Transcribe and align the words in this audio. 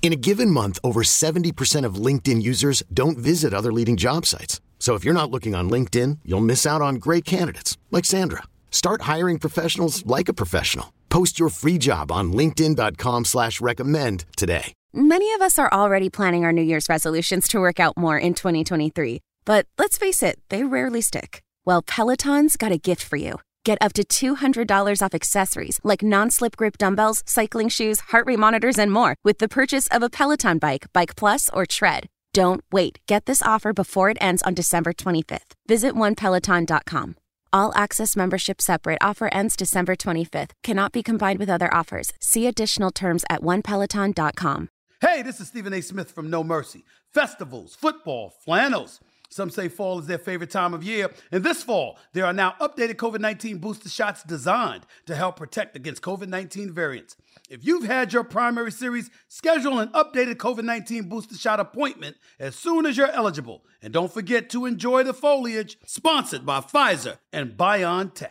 In 0.00 0.12
a 0.12 0.16
given 0.16 0.50
month, 0.50 0.78
over 0.82 1.02
70% 1.02 1.84
of 1.84 1.96
LinkedIn 2.06 2.40
users 2.40 2.82
don't 2.94 3.18
visit 3.18 3.52
other 3.52 3.72
leading 3.72 3.98
job 3.98 4.24
sites. 4.24 4.62
So 4.78 4.94
if 4.94 5.04
you're 5.04 5.12
not 5.12 5.30
looking 5.30 5.54
on 5.54 5.68
LinkedIn, 5.68 6.20
you'll 6.24 6.48
miss 6.52 6.64
out 6.64 6.80
on 6.80 6.94
great 6.94 7.26
candidates 7.26 7.76
like 7.90 8.06
Sandra. 8.06 8.44
Start 8.70 9.02
hiring 9.02 9.38
professionals 9.38 10.06
like 10.06 10.30
a 10.30 10.32
professional. 10.32 10.94
Post 11.10 11.38
your 11.38 11.50
free 11.50 11.76
job 11.78 12.10
on 12.10 12.32
LinkedIn.com 12.32 13.26
slash 13.26 13.60
recommend 13.60 14.24
today. 14.36 14.72
Many 14.94 15.34
of 15.34 15.42
us 15.42 15.58
are 15.58 15.70
already 15.70 16.08
planning 16.08 16.44
our 16.44 16.52
New 16.52 16.62
Year's 16.62 16.88
resolutions 16.88 17.46
to 17.48 17.60
work 17.60 17.78
out 17.78 17.96
more 17.96 18.16
in 18.18 18.32
2023. 18.34 19.20
But 19.44 19.66
let's 19.76 19.98
face 19.98 20.22
it, 20.22 20.38
they 20.48 20.64
rarely 20.64 21.02
stick. 21.02 21.42
Well, 21.66 21.82
Peloton's 21.82 22.56
got 22.56 22.72
a 22.72 22.78
gift 22.78 23.02
for 23.02 23.16
you. 23.16 23.38
Get 23.68 23.82
up 23.82 23.92
to 23.96 24.02
$200 24.02 25.02
off 25.02 25.14
accessories 25.14 25.78
like 25.84 26.02
non-slip 26.02 26.56
grip 26.56 26.78
dumbbells, 26.78 27.22
cycling 27.26 27.68
shoes, 27.68 28.00
heart 28.12 28.24
rate 28.26 28.38
monitors, 28.38 28.78
and 28.78 28.90
more 28.90 29.16
with 29.24 29.40
the 29.40 29.48
purchase 29.58 29.88
of 29.88 30.02
a 30.02 30.08
Peloton 30.08 30.56
bike, 30.56 30.86
Bike 30.94 31.16
Plus, 31.16 31.50
or 31.52 31.66
Tread. 31.66 32.06
Don't 32.32 32.62
wait. 32.72 32.98
Get 33.06 33.26
this 33.26 33.42
offer 33.42 33.74
before 33.74 34.08
it 34.08 34.16
ends 34.22 34.42
on 34.42 34.54
December 34.54 34.94
25th. 34.94 35.52
Visit 35.66 35.94
onepeloton.com. 35.94 37.16
All 37.52 37.70
access 37.74 38.16
membership 38.16 38.62
separate 38.62 39.02
offer 39.02 39.28
ends 39.34 39.54
December 39.54 39.96
25th. 39.96 40.52
Cannot 40.62 40.92
be 40.92 41.02
combined 41.02 41.38
with 41.38 41.50
other 41.50 41.72
offers. 41.74 42.10
See 42.20 42.46
additional 42.46 42.90
terms 42.90 43.22
at 43.28 43.42
onepeloton.com. 43.42 44.70
Hey, 45.02 45.20
this 45.20 45.40
is 45.40 45.48
Stephen 45.48 45.74
A. 45.74 45.82
Smith 45.82 46.10
from 46.10 46.30
No 46.30 46.42
Mercy. 46.42 46.84
Festivals, 47.12 47.74
football, 47.74 48.32
flannels. 48.46 49.00
Some 49.30 49.50
say 49.50 49.68
fall 49.68 49.98
is 49.98 50.06
their 50.06 50.18
favorite 50.18 50.50
time 50.50 50.74
of 50.74 50.82
year. 50.82 51.10
And 51.30 51.44
this 51.44 51.62
fall, 51.62 51.98
there 52.12 52.24
are 52.24 52.32
now 52.32 52.54
updated 52.60 52.94
COVID 52.94 53.20
19 53.20 53.58
booster 53.58 53.88
shots 53.88 54.22
designed 54.22 54.86
to 55.06 55.14
help 55.14 55.36
protect 55.36 55.76
against 55.76 56.02
COVID 56.02 56.28
19 56.28 56.72
variants. 56.72 57.16
If 57.50 57.64
you've 57.64 57.84
had 57.84 58.12
your 58.12 58.24
primary 58.24 58.72
series, 58.72 59.10
schedule 59.28 59.78
an 59.78 59.88
updated 59.88 60.36
COVID 60.36 60.64
19 60.64 61.08
booster 61.08 61.36
shot 61.36 61.60
appointment 61.60 62.16
as 62.38 62.56
soon 62.56 62.86
as 62.86 62.96
you're 62.96 63.10
eligible. 63.10 63.64
And 63.82 63.92
don't 63.92 64.12
forget 64.12 64.50
to 64.50 64.66
enjoy 64.66 65.02
the 65.04 65.14
foliage, 65.14 65.78
sponsored 65.84 66.44
by 66.44 66.60
Pfizer 66.60 67.18
and 67.32 67.56
BioNTech. 67.56 68.28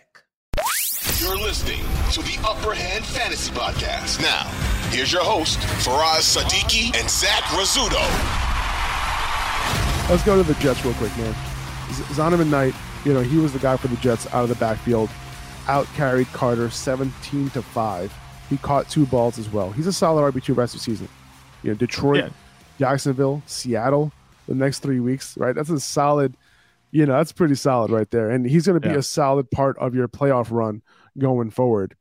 You're 1.19 1.37
listening 1.37 1.81
to 2.11 2.21
the 2.21 2.37
Upper 2.47 2.73
Hand 2.73 3.03
Fantasy 3.05 3.51
Podcast. 3.51 4.21
Now, 4.21 4.43
here's 4.91 5.11
your 5.11 5.23
host, 5.23 5.59
Faraz 5.59 6.37
Sadiki 6.37 6.95
and 6.95 7.09
Zach 7.09 7.43
Rizzuto. 7.43 8.46
Let's 10.09 10.23
go 10.23 10.41
to 10.41 10.43
the 10.43 10.53
Jets 10.61 10.85
real 10.85 10.93
quick, 10.93 11.15
man. 11.17 11.33
Z- 11.91 12.03
Zonovan 12.13 12.49
Knight, 12.49 12.73
you 13.03 13.13
know, 13.13 13.19
he 13.19 13.37
was 13.37 13.51
the 13.51 13.59
guy 13.59 13.75
for 13.75 13.89
the 13.89 13.97
Jets 13.97 14.25
out 14.33 14.43
of 14.43 14.49
the 14.49 14.55
backfield, 14.55 15.09
out 15.67 15.85
carried 15.95 16.27
Carter 16.27 16.69
17 16.69 17.49
to 17.49 17.61
5. 17.61 18.13
He 18.49 18.55
caught 18.57 18.89
two 18.89 19.05
balls 19.07 19.37
as 19.37 19.49
well. 19.51 19.71
He's 19.71 19.85
a 19.87 19.91
solid 19.91 20.21
RB2 20.33 20.55
rest 20.55 20.75
of 20.75 20.79
the 20.79 20.83
season. 20.85 21.09
You 21.61 21.71
know, 21.71 21.75
Detroit, 21.75 22.17
Yeah. 22.23 22.29
Jacksonville, 22.79 23.43
Seattle, 23.47 24.13
the 24.47 24.55
next 24.55 24.79
three 24.79 25.01
weeks, 25.01 25.35
right? 25.37 25.53
That's 25.53 25.69
a 25.69 25.79
solid, 25.79 26.37
you 26.91 27.05
know, 27.05 27.17
that's 27.17 27.33
pretty 27.33 27.55
solid 27.55 27.91
right 27.91 28.09
there. 28.09 28.29
And 28.29 28.45
he's 28.45 28.65
going 28.65 28.79
to 28.79 28.87
be 28.87 28.93
Yeah. 28.93 28.99
a 28.99 29.03
solid 29.03 29.51
part 29.51 29.77
of 29.77 29.93
your 29.93 30.07
playoff 30.07 30.47
run 30.51 30.83
going 31.17 31.49
forward. 31.49 31.95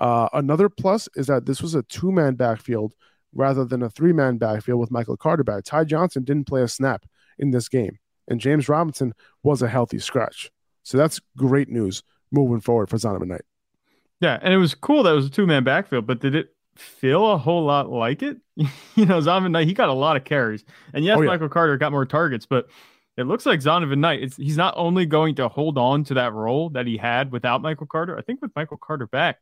Uh, 0.00 0.28
another 0.32 0.68
plus 0.68 1.08
is 1.14 1.28
that 1.28 1.46
this 1.46 1.62
was 1.62 1.76
a 1.76 1.82
two 1.84 2.10
man 2.10 2.34
backfield 2.34 2.94
rather 3.32 3.64
than 3.64 3.84
a 3.84 3.90
three 3.90 4.12
man 4.12 4.36
backfield 4.38 4.80
with 4.80 4.90
Michael 4.90 5.16
Carter 5.16 5.44
back. 5.44 5.62
Ty 5.62 5.84
Johnson 5.84 6.24
didn't 6.24 6.48
play 6.48 6.62
a 6.62 6.68
snap 6.68 7.04
in 7.38 7.50
this 7.50 7.68
game, 7.68 7.98
and 8.28 8.40
James 8.40 8.68
Robinson 8.68 9.14
was 9.42 9.62
a 9.62 9.68
healthy 9.68 9.98
scratch. 9.98 10.50
So 10.82 10.98
that's 10.98 11.20
great 11.36 11.68
news 11.68 12.02
moving 12.30 12.60
forward 12.60 12.90
for 12.90 12.96
Zonovan 12.96 13.28
Knight. 13.28 13.44
Yeah, 14.20 14.38
and 14.40 14.54
it 14.54 14.58
was 14.58 14.74
cool 14.74 15.02
that 15.02 15.12
it 15.12 15.16
was 15.16 15.26
a 15.26 15.30
two 15.30 15.46
man 15.46 15.64
backfield, 15.64 16.06
but 16.06 16.20
did 16.20 16.34
it 16.34 16.54
feel 16.76 17.30
a 17.30 17.36
whole 17.38 17.64
lot 17.64 17.90
like 17.90 18.22
it? 18.22 18.38
you 18.56 19.06
know, 19.06 19.20
Zonovan 19.20 19.50
Knight, 19.50 19.66
he 19.66 19.74
got 19.74 19.88
a 19.88 19.94
lot 19.94 20.16
of 20.16 20.24
carries. 20.24 20.64
And 20.94 21.04
yes, 21.04 21.18
Oh, 21.18 21.22
yeah. 21.22 21.28
Michael 21.28 21.48
Carter 21.48 21.76
got 21.76 21.92
more 21.92 22.06
targets, 22.06 22.46
but 22.46 22.68
it 23.16 23.24
looks 23.24 23.44
like 23.44 23.60
Zonovan 23.60 23.98
Knight, 23.98 24.22
it's, 24.22 24.36
he's 24.36 24.56
not 24.56 24.74
only 24.76 25.04
going 25.06 25.34
to 25.34 25.48
hold 25.48 25.76
on 25.76 26.04
to 26.04 26.14
that 26.14 26.32
role 26.32 26.70
that 26.70 26.86
he 26.86 26.96
had 26.96 27.30
without 27.30 27.60
Michael 27.62 27.86
Carter, 27.86 28.16
I 28.16 28.22
think 28.22 28.40
with 28.40 28.52
Michael 28.56 28.78
Carter 28.78 29.06
back, 29.06 29.38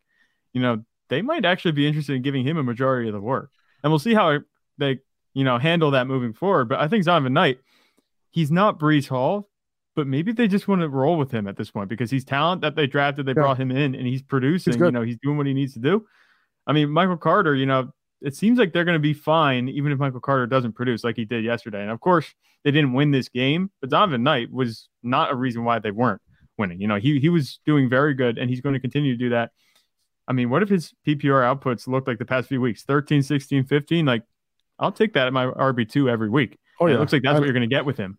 you 0.52 0.60
know, 0.60 0.82
they 1.08 1.22
might 1.22 1.44
actually 1.44 1.72
be 1.72 1.86
interested 1.86 2.16
in 2.16 2.22
giving 2.22 2.44
him 2.46 2.56
a 2.56 2.62
majority 2.62 3.08
of 3.08 3.14
the 3.14 3.20
work. 3.20 3.50
And 3.82 3.92
we'll 3.92 3.98
see 3.98 4.14
how 4.14 4.40
they, 4.78 4.98
you 5.34 5.44
know, 5.44 5.58
handle 5.58 5.92
that 5.92 6.06
moving 6.06 6.32
forward. 6.32 6.68
But 6.68 6.80
I 6.80 6.88
think 6.88 7.04
Zonovan 7.04 7.32
Knight, 7.32 7.60
he's 8.30 8.50
not 8.50 8.78
Breece 8.78 9.08
Hall, 9.08 9.48
but 9.96 10.06
maybe 10.06 10.32
they 10.32 10.48
just 10.48 10.68
want 10.68 10.80
to 10.82 10.88
roll 10.88 11.18
with 11.18 11.30
him 11.30 11.46
at 11.48 11.56
this 11.56 11.70
point 11.70 11.88
because 11.88 12.10
he's 12.10 12.24
talent 12.24 12.60
that 12.62 12.76
they 12.76 12.86
drafted, 12.86 13.26
they 13.26 13.30
Yeah. 13.32 13.34
brought 13.42 13.58
him 13.60 13.70
in, 13.70 13.94
and 13.94 14.06
he's 14.06 14.22
producing. 14.22 14.74
good. 14.78 14.86
you 14.86 14.90
know, 14.92 15.02
he's 15.02 15.18
doing 15.22 15.36
what 15.36 15.46
he 15.46 15.54
needs 15.54 15.74
to 15.74 15.80
do. 15.80 16.06
I 16.66 16.72
mean, 16.72 16.90
Michael 16.90 17.16
Carter, 17.16 17.54
you 17.54 17.66
know, 17.66 17.90
it 18.20 18.34
seems 18.36 18.58
like 18.58 18.72
they're 18.72 18.84
going 18.84 18.94
to 18.96 18.98
be 19.00 19.14
fine 19.14 19.68
even 19.68 19.92
if 19.92 19.98
Michael 19.98 20.20
Carter 20.20 20.46
doesn't 20.46 20.72
produce 20.74 21.02
like 21.02 21.16
he 21.16 21.24
did 21.24 21.42
yesterday. 21.42 21.80
And 21.82 21.90
of 21.90 22.00
course, 22.00 22.32
they 22.64 22.70
didn't 22.70 22.92
win 22.92 23.10
this 23.10 23.28
game, 23.30 23.70
but 23.80 23.88
Donovan 23.90 24.22
Knight 24.22 24.52
was 24.52 24.88
not 25.02 25.32
a 25.32 25.34
reason 25.34 25.64
why 25.64 25.78
they 25.78 25.90
weren't 25.90 26.20
winning. 26.58 26.80
You 26.80 26.86
know, 26.88 26.96
he 26.96 27.18
he 27.18 27.30
was 27.30 27.58
doing 27.64 27.88
very 27.88 28.12
good, 28.14 28.36
and 28.38 28.50
he's 28.50 28.60
going 28.60 28.74
to 28.74 28.80
continue 28.80 29.12
to 29.12 29.18
do 29.18 29.30
that. 29.30 29.50
I 30.28 30.32
mean, 30.34 30.50
what 30.50 30.62
if 30.62 30.68
his 30.68 30.92
PPR 31.06 31.42
outputs 31.42 31.88
look 31.88 32.06
like 32.06 32.18
the 32.18 32.26
past 32.26 32.48
few 32.48 32.60
weeks 32.60 32.82
13, 32.84 33.22
16, 33.22 33.64
15? 33.64 34.04
Like, 34.06 34.22
I'll 34.78 34.92
take 34.92 35.14
that 35.14 35.26
at 35.26 35.32
my 35.32 35.46
RB2 35.46 36.08
every 36.10 36.28
week. 36.28 36.58
Oh, 36.80 36.86
yeah. 36.86 36.94
It 36.94 36.98
looks 36.98 37.12
like 37.12 37.22
that's 37.22 37.36
I- 37.36 37.38
what 37.38 37.44
you're 37.44 37.52
going 37.54 37.68
to 37.68 37.74
get 37.74 37.84
with 37.84 37.96
him. 37.98 38.18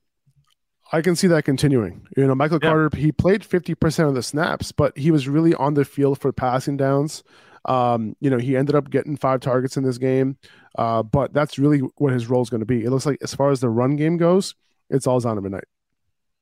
I 0.94 1.02
can 1.02 1.16
see 1.16 1.28
that 1.28 1.46
continuing. 1.46 2.06
You 2.18 2.28
know, 2.28 2.36
Michael 2.36 2.60
Yeah. 2.62 2.70
Carter, 2.70 2.98
he 2.98 3.14
played 3.14 3.44
50% 3.44 4.10
of 4.10 4.14
the 4.14 4.22
snaps, 4.22 4.74
but 4.74 4.98
he 4.98 5.10
was 5.10 5.28
really 5.28 5.54
on 5.56 5.74
the 5.74 5.86
field 5.86 6.20
for 6.20 6.34
passing 6.34 6.76
downs. 6.76 7.24
Um, 7.64 8.16
you 8.20 8.30
know, 8.30 8.38
he 8.38 8.58
ended 8.58 8.76
up 8.76 8.90
getting 8.90 9.16
five 9.16 9.40
targets 9.40 9.78
in 9.78 9.84
this 9.84 9.98
game, 9.98 10.36
uh, 10.78 11.02
but 11.04 11.32
that's 11.34 11.58
really 11.58 11.80
what 11.98 12.12
his 12.12 12.28
role 12.30 12.42
is 12.42 12.50
going 12.50 12.60
to 12.60 12.66
be. 12.66 12.84
It 12.84 12.90
looks 12.90 13.06
like, 13.06 13.20
as 13.24 13.34
far 13.34 13.52
as 13.52 13.62
the 13.62 13.70
run 13.70 13.96
game 13.96 14.18
goes, 14.18 14.54
it's 14.90 15.08
all 15.08 15.22
Zonovan 15.22 15.52
Knight. 15.52 15.64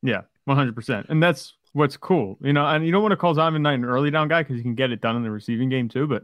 Yeah, 0.01 0.21
100%. 0.47 1.05
And 1.09 1.21
that's 1.21 1.55
what's 1.73 1.97
cool. 1.97 2.39
You 2.41 2.53
know, 2.53 2.65
and 2.65 2.83
you 2.85 2.91
don't 2.91 3.03
want 3.03 3.11
to 3.11 3.17
call 3.17 3.35
Zion 3.35 3.61
Knight 3.61 3.73
an 3.75 3.85
early 3.85 4.09
down 4.09 4.29
guy 4.29 4.41
because 4.41 4.55
he 4.55 4.63
can 4.63 4.73
get 4.75 4.91
it 4.91 4.99
done 5.01 5.15
in 5.15 5.21
the 5.23 5.29
receiving 5.29 5.69
game 5.69 5.89
too. 5.89 6.07
But, 6.07 6.23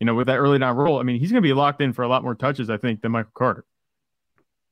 you 0.00 0.06
know, 0.06 0.14
with 0.14 0.26
that 0.26 0.38
early 0.38 0.58
down 0.58 0.74
role, 0.76 0.98
I 0.98 1.04
mean, 1.04 1.20
he's 1.20 1.30
going 1.30 1.42
to 1.42 1.46
be 1.46 1.52
locked 1.52 1.80
in 1.82 1.92
for 1.92 2.02
a 2.02 2.08
lot 2.08 2.24
more 2.24 2.34
touches, 2.34 2.68
I 2.68 2.78
think, 2.78 3.02
than 3.02 3.12
Michael 3.12 3.30
Carter. 3.34 3.64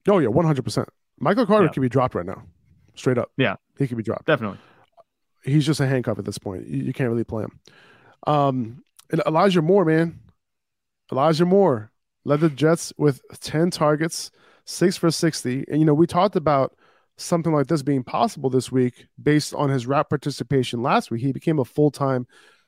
Oh, 0.09 0.19
yeah, 0.19 0.29
100%. 0.29 0.87
Michael 1.19 1.47
Carter 1.47 1.67
Yeah. 1.67 1.71
can 1.73 1.83
be 1.83 1.89
dropped 1.89 2.15
right 2.15 2.27
now, 2.27 2.43
straight 2.95 3.19
up. 3.19 3.31
Yeah. 3.37 3.57
He 3.79 3.87
could 3.89 3.97
be 3.97 4.03
dropped. 4.03 4.27
Definitely. 4.27 4.59
He's 5.45 5.67
just 5.67 5.81
a 5.81 5.87
handcuff 5.87 6.19
at 6.19 6.25
this 6.25 6.39
point. 6.39 6.67
You, 6.67 6.83
you 6.85 6.93
can't 6.93 7.11
really 7.11 7.25
play 7.25 7.45
him. 7.45 7.61
Um, 8.27 8.83
and 9.11 9.23
Elijah 9.27 9.63
Moore, 9.63 9.85
man. 9.85 10.19
Elijah 11.11 11.47
Moore 11.47 11.91
led 12.25 12.41
the 12.41 12.51
Jets 12.51 12.93
with 12.99 13.21
10 13.41 13.71
targets, 13.71 14.31
six 14.65 14.97
for 14.97 15.11
60. 15.11 15.65
And, 15.69 15.79
you 15.81 15.85
know, 15.87 15.95
we 15.95 16.07
talked 16.07 16.37
about 16.37 16.75
something 17.17 17.53
like 17.53 17.67
this 17.67 17.83
being 17.83 18.05
possible 18.05 18.51
this 18.51 18.71
week 18.71 19.07
based 19.21 19.55
on 19.55 19.71
his 19.71 19.87
rap 19.87 20.09
participation 20.11 20.83
last 20.83 21.11
week. 21.11 21.23
He 21.23 21.33
became 21.33 21.59
a 21.59 21.65
full 21.65 21.91
time 21.91 22.27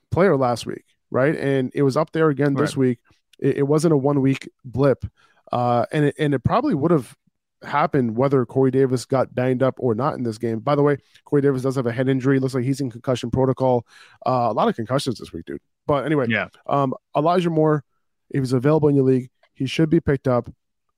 player 0.09 0.35
last 0.35 0.65
week, 0.65 0.83
right? 1.09 1.35
And 1.35 1.71
it 1.75 1.83
was 1.83 1.95
up 1.95 2.11
there 2.11 2.29
again 2.29 2.55
this 2.55 2.75
week. 2.75 2.99
It, 3.39 3.57
it 3.59 3.63
wasn't 3.63 3.93
a 3.93 3.97
one 3.97 4.21
week 4.21 4.49
blip. 4.65 5.05
Uh, 5.51 5.85
and, 5.91 6.05
it, 6.05 6.15
and 6.17 6.33
it 6.33 6.43
probably 6.43 6.73
would 6.73 6.91
have 6.91 7.15
happened 7.63 8.15
whether 8.17 8.45
Corey 8.45 8.71
Davis 8.71 9.05
got 9.05 9.33
banged 9.35 9.61
up 9.63 9.75
or 9.77 9.93
not 9.95 10.15
in 10.15 10.23
this 10.23 10.37
game. 10.37 10.59
By 10.59 10.75
the 10.75 10.81
way, 10.81 10.97
Corey 11.25 11.41
Davis 11.41 11.61
does 11.61 11.75
have 11.75 11.85
a 11.87 11.91
head 11.91 12.09
injury. 12.09 12.39
Looks 12.39 12.55
like 12.55 12.63
he's 12.63 12.81
in 12.81 12.89
concussion 12.89 13.29
protocol. 13.31 13.85
Uh, 14.25 14.47
a 14.49 14.53
lot 14.53 14.67
of 14.67 14.75
concussions 14.75 15.19
this 15.19 15.31
week, 15.31 15.45
dude. 15.45 15.61
But 15.87 16.05
anyway, 16.05 16.25
Yeah. 16.29 16.47
um, 16.67 16.93
Elijah 17.15 17.49
Moore, 17.49 17.83
if 18.29 18.39
he's 18.41 18.53
available 18.53 18.89
in 18.89 18.95
your 18.95 19.05
league, 19.05 19.29
he 19.53 19.65
should 19.65 19.89
be 19.89 19.99
picked 19.99 20.27
up. 20.27 20.49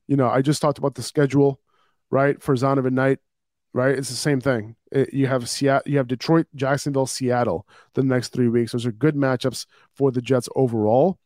You 0.07 0.15
know, 0.15 0.27
I 0.30 0.42
just 0.42 0.62
talked 0.62 0.77
about 0.77 0.95
the 0.95 1.01
schedule, 1.04 1.60
right? 2.12 2.42
For 2.42 2.56
Zonovan 2.56 2.92
Knight, 2.94 3.19
right? 3.74 3.98
It's 3.98 4.10
the 4.10 4.15
same 4.15 4.39
thing. 4.42 4.75
It- 4.92 5.13
you 5.13 5.27
have 5.27 5.50
Seattle, 5.50 5.89
you 5.92 5.98
have 5.98 6.07
Detroit, 6.07 6.48
Jacksonville, 6.56 7.07
Seattle 7.07 7.68
the 7.94 8.04
next 8.04 8.30
three 8.30 8.48
weeks. 8.50 8.71
Those 8.74 8.86
are 8.86 8.92
good 8.92 9.15
matchups 9.15 9.65
for 9.95 10.12
the 10.12 10.21
Jets 10.21 10.48
overall. 10.56 11.18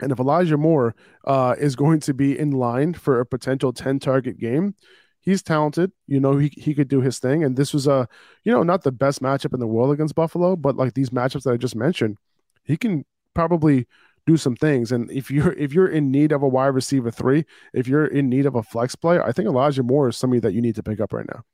And 0.00 0.12
if 0.12 0.18
Elijah 0.18 0.56
Moore 0.56 0.94
uh, 1.24 1.54
is 1.58 1.76
going 1.76 2.00
to 2.00 2.14
be 2.14 2.38
in 2.38 2.50
line 2.50 2.94
for 2.94 3.20
a 3.20 3.26
potential 3.26 3.72
10 3.72 4.00
target 4.00 4.38
game, 4.38 4.74
he's 5.20 5.42
talented. 5.42 5.92
You 6.06 6.20
know, 6.20 6.36
he, 6.36 6.48
he 6.48 6.74
could 6.74 6.88
do 6.88 7.00
his 7.00 7.18
thing. 7.18 7.44
And 7.44 7.56
this 7.56 7.72
was 7.72 7.86
a, 7.86 8.08
you 8.42 8.52
know, 8.52 8.62
not 8.62 8.82
the 8.82 8.92
best 8.92 9.22
matchup 9.22 9.54
in 9.54 9.60
the 9.60 9.66
world 9.66 9.92
against 9.92 10.14
Buffalo, 10.14 10.56
but 10.56 10.76
like 10.76 10.94
these 10.94 11.10
matchups 11.10 11.44
that 11.44 11.52
I 11.52 11.56
just 11.56 11.76
mentioned, 11.76 12.18
he 12.64 12.76
can 12.76 13.04
probably 13.34 13.86
do 14.26 14.36
some 14.36 14.56
things. 14.56 14.90
And 14.90 15.10
if 15.10 15.30
you're 15.30 15.52
if 15.52 15.72
you're 15.72 15.88
in 15.88 16.10
need 16.10 16.32
of 16.32 16.42
a 16.42 16.48
wide 16.48 16.68
receiver 16.68 17.10
three, 17.10 17.44
if 17.72 17.86
you're 17.86 18.06
in 18.06 18.28
need 18.28 18.46
of 18.46 18.54
a 18.54 18.62
flex 18.62 18.94
player, 18.94 19.22
I 19.22 19.32
think 19.32 19.46
Elijah 19.46 19.82
Moore 19.82 20.08
is 20.08 20.16
somebody 20.16 20.40
that 20.40 20.54
you 20.54 20.62
need 20.62 20.76
to 20.76 20.82
pick 20.82 21.00
up 21.00 21.12
right 21.12 21.26
now. 21.26 21.44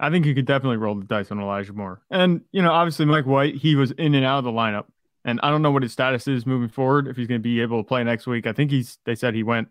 I 0.00 0.10
think 0.10 0.26
you 0.26 0.34
could 0.34 0.46
definitely 0.46 0.76
roll 0.76 0.94
the 0.94 1.04
dice 1.04 1.30
on 1.32 1.40
Elijah 1.40 1.72
Moore. 1.72 2.00
And, 2.10 2.42
you 2.52 2.62
know, 2.62 2.70
obviously 2.70 3.04
Mike 3.04 3.26
White, 3.26 3.56
he 3.56 3.74
was 3.74 3.90
in 3.92 4.14
and 4.14 4.24
out 4.24 4.38
of 4.38 4.44
the 4.44 4.52
lineup. 4.52 4.86
And 5.24 5.40
I 5.42 5.50
don't 5.50 5.62
know 5.62 5.70
what 5.70 5.82
his 5.82 5.92
status 5.92 6.28
is 6.28 6.46
moving 6.46 6.68
forward, 6.68 7.08
if 7.08 7.16
he's 7.16 7.26
going 7.26 7.40
to 7.40 7.42
be 7.42 7.60
able 7.60 7.82
to 7.82 7.86
play 7.86 8.02
next 8.04 8.26
week. 8.26 8.46
I 8.46 8.52
think 8.52 8.70
he's, 8.70 8.98
they 9.04 9.14
said 9.14 9.34
he 9.34 9.42
went 9.42 9.68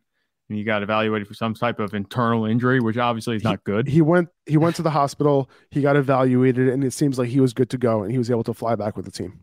and 0.50 0.58
he 0.58 0.64
got 0.64 0.84
evaluated 0.84 1.28
for 1.28 1.34
some 1.34 1.54
type 1.54 1.80
of 1.80 1.94
internal 1.94 2.46
injury, 2.46 2.80
which 2.80 2.98
obviously 2.98 3.36
is 3.36 3.44
not 3.44 3.64
good. 3.64 3.88
He, 3.88 3.96
he 3.96 4.02
went, 4.02 4.30
he 4.46 4.58
went 4.58 4.76
to 4.78 4.82
the 4.82 4.92
hospital, 4.92 5.50
he 5.72 5.82
got 5.82 5.96
evaluated, 5.96 6.70
and 6.70 6.84
it 6.84 6.94
seems 6.94 7.18
like 7.18 7.30
he 7.30 7.40
was 7.40 7.54
good 7.54 7.70
to 7.72 7.78
go 7.78 8.04
and 8.04 8.12
he 8.12 8.18
was 8.18 8.30
able 8.30 8.44
to 8.44 8.54
fly 8.54 8.76
back 8.76 8.96
with 8.96 9.06
the 9.06 9.12
team. 9.12 9.40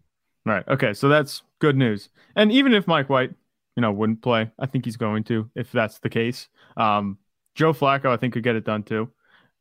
Right. 0.46 0.66
Okay. 0.68 0.94
So 0.94 1.08
that's 1.08 1.42
good 1.58 1.76
news. 1.76 2.10
And 2.36 2.52
even 2.52 2.74
if 2.74 2.86
Mike 2.86 3.08
White, 3.08 3.32
you 3.76 3.80
know, 3.80 3.90
wouldn't 3.90 4.22
play, 4.22 4.50
I 4.58 4.66
think 4.66 4.84
he's 4.84 4.96
going 4.96 5.24
to, 5.24 5.50
if 5.54 5.72
that's 5.72 5.98
the 5.98 6.10
case. 6.10 6.48
Um, 6.76 7.18
Joe 7.54 7.72
Flacco, 7.72 8.06
I 8.06 8.16
think, 8.16 8.34
could 8.34 8.42
get 8.42 8.56
it 8.56 8.64
done 8.64 8.82
too. 8.82 9.10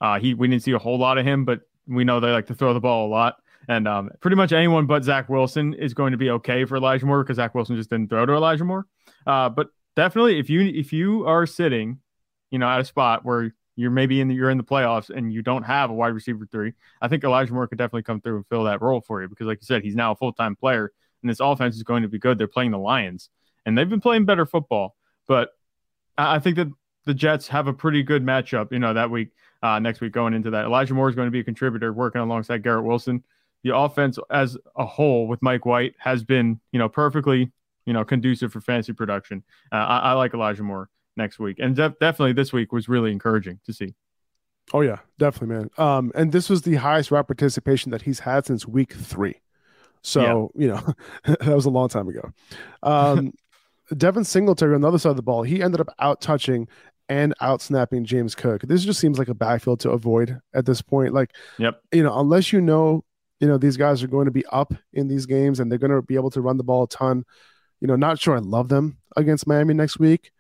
Uh, 0.02 0.20
he 0.20 0.34
we 0.34 0.48
didn't 0.48 0.64
see 0.64 0.74
a 0.74 0.80
whole 0.80 0.98
lot 0.98 1.18
of 1.18 1.26
him, 1.26 1.46
but 1.46 1.62
we 1.88 2.04
know 2.04 2.20
they 2.20 2.32
like 2.32 2.48
to 2.48 2.56
throw 2.56 2.74
the 2.74 2.80
ball 2.80 3.08
a 3.08 3.10
lot. 3.10 3.38
And 3.68 3.88
um, 3.88 4.10
pretty 4.20 4.36
much 4.36 4.52
anyone 4.52 4.86
but 4.86 5.04
Zach 5.04 5.30
Wilson 5.30 5.74
is 5.74 5.94
going 5.94 6.12
to 6.12 6.18
be 6.18 6.30
okay 6.32 6.66
for 6.66 6.78
Elijah 6.78 7.06
Moore 7.06 7.24
because 7.24 7.38
Zach 7.38 7.56
Wilson 7.56 7.76
just 7.76 7.90
didn't 7.90 8.10
throw 8.10 8.26
to 8.26 8.34
Elijah 8.34 8.66
Moore. 8.66 8.86
Uh, 9.26 9.50
but 9.50 9.68
definitely, 9.96 10.40
if 10.40 10.50
you 10.50 10.62
if 10.62 10.92
you 10.92 11.26
are 11.26 11.46
sitting, 11.46 12.00
you 12.52 12.60
know, 12.60 12.68
at 12.68 12.80
a 12.80 12.86
spot 12.86 13.24
where 13.24 13.54
you're 13.76 13.92
maybe 13.92 14.22
in 14.22 14.28
the, 14.28 14.36
you're 14.36 14.50
in 14.50 14.58
the 14.58 14.64
playoffs 14.64 15.10
and 15.10 15.34
you 15.34 15.42
don't 15.42 15.64
have 15.64 15.90
a 15.90 15.94
wide 15.94 16.14
receiver 16.14 16.48
three, 16.52 16.74
I 17.02 17.08
think 17.08 17.24
Elijah 17.24 17.54
Moore 17.54 17.68
could 17.68 17.78
definitely 17.78 18.04
come 18.04 18.22
through 18.22 18.38
and 18.38 18.48
fill 18.48 18.66
that 18.66 18.82
role 18.82 19.02
for 19.02 19.22
you 19.22 19.30
because, 19.30 19.48
like 19.48 19.60
you 19.62 19.66
said, 19.66 19.84
he's 19.84 19.96
now 19.96 20.12
a 20.12 20.16
full 20.16 20.34
time 20.34 20.56
player 20.56 20.92
and 21.22 21.30
this 21.30 21.40
offense 21.40 21.76
is 21.76 21.84
going 21.84 22.04
to 22.04 22.10
be 22.10 22.20
good. 22.20 22.38
They're 22.38 22.48
playing 22.48 22.72
the 22.72 22.78
Lions 22.78 23.30
and 23.66 23.78
they've 23.78 23.90
been 23.90 24.02
playing 24.02 24.26
better 24.26 24.46
football, 24.46 24.96
but 25.28 25.50
I 26.18 26.40
think 26.40 26.58
that 26.58 26.68
the 27.06 27.14
Jets 27.14 27.48
have 27.48 27.68
a 27.68 27.74
pretty 27.74 28.04
good 28.04 28.24
matchup, 28.24 28.72
you 28.72 28.80
know, 28.80 28.94
that 28.94 29.10
week 29.10 29.30
uh, 29.62 29.80
next 29.80 30.02
week 30.02 30.12
going 30.12 30.34
into 30.34 30.52
that. 30.52 30.66
Elijah 30.66 30.94
Moore 30.94 31.10
is 31.10 31.16
going 31.16 31.28
to 31.28 31.32
be 31.32 31.40
a 31.40 31.44
contributor 31.44 31.92
working 31.92 32.22
alongside 32.22 32.64
Garrett 32.64 32.86
Wilson. 32.86 33.24
The 33.64 33.76
offense 33.76 34.20
as 34.30 34.58
a 34.76 34.86
whole 34.86 35.28
with 35.28 35.42
Mike 35.42 35.66
White 35.66 35.96
has 36.00 36.24
been, 36.24 36.60
you 36.72 36.80
know, 36.80 36.90
perfectly, 36.90 37.52
you 37.86 37.94
know, 37.94 38.04
conducive 38.04 38.52
for 38.52 38.62
fantasy 38.62 38.94
production. 38.94 39.44
Uh, 39.72 39.76
I, 39.76 39.98
I, 40.00 40.14
like 40.14 40.34
Elijah 40.34 40.64
Moore 40.64 40.90
next 41.16 41.40
week, 41.40 41.60
and 41.60 41.76
def- 41.76 42.00
definitely 42.00 42.34
this 42.34 42.52
week 42.52 42.72
was 42.72 42.90
really 42.90 43.12
encouraging 43.12 43.60
to 43.66 43.74
see. 43.74 43.94
Oh 44.74 44.82
yeah, 44.82 45.00
definitely, 45.18 45.56
man. 45.56 45.70
Um, 45.78 46.12
and 46.16 46.32
this 46.32 46.50
was 46.50 46.62
the 46.62 46.76
highest 46.76 47.12
route 47.12 47.28
participation 47.28 47.92
that 47.92 48.02
he's 48.02 48.20
had 48.20 48.46
since 48.46 48.68
week 48.68 48.94
three. 48.94 49.42
So 50.02 50.52
yeah. 50.56 50.62
you 50.62 50.68
know, 50.70 50.94
that 51.40 51.56
was 51.56 51.66
a 51.66 51.70
long 51.70 51.90
time 51.90 52.08
ago. 52.08 52.32
Um, 52.82 53.34
Devin 53.98 54.24
Singletary 54.24 54.76
on 54.76 54.82
the 54.82 54.88
other 54.88 54.98
side 54.98 55.12
of 55.12 55.16
the 55.18 55.24
ball, 55.24 55.44
he 55.44 55.62
ended 55.62 55.82
up 55.82 55.90
out 56.00 56.22
touching 56.22 56.68
and 57.10 57.34
out 57.42 57.62
snapping 57.62 58.06
James 58.06 58.36
Cook. 58.36 58.62
This 58.64 58.84
just 58.84 59.00
seems 59.00 59.20
like 59.20 59.28
a 59.28 59.34
backfield 59.34 59.80
to 59.82 59.92
avoid 59.92 60.40
at 60.54 60.66
this 60.66 60.82
point. 60.82 61.14
Like, 61.14 61.36
yep. 61.58 61.82
you 61.92 62.04
know, 62.04 62.18
unless 62.18 62.54
you 62.54 62.62
know, 62.62 63.04
you 63.44 63.50
know, 63.50 63.58
these 63.58 63.76
guys 63.76 64.02
are 64.02 64.08
going 64.08 64.24
to 64.24 64.32
be 64.32 64.46
up 64.54 64.74
in 64.94 65.10
these 65.10 65.26
games 65.26 65.60
and 65.60 65.70
they're 65.70 65.78
going 65.78 65.92
to 65.92 66.02
be 66.02 66.16
able 66.16 66.32
to 66.32 66.40
run 66.40 66.56
the 66.56 66.64
ball 66.64 66.84
a 66.84 66.88
ton. 66.88 67.26
You 67.82 67.90
know, 67.90 67.98
not 67.98 68.18
sure 68.18 68.38
I 68.38 68.40
love 68.40 68.70
them 68.70 69.00
against 69.18 69.48
Miami 69.48 69.74
next 69.74 70.00
week, 70.00 70.32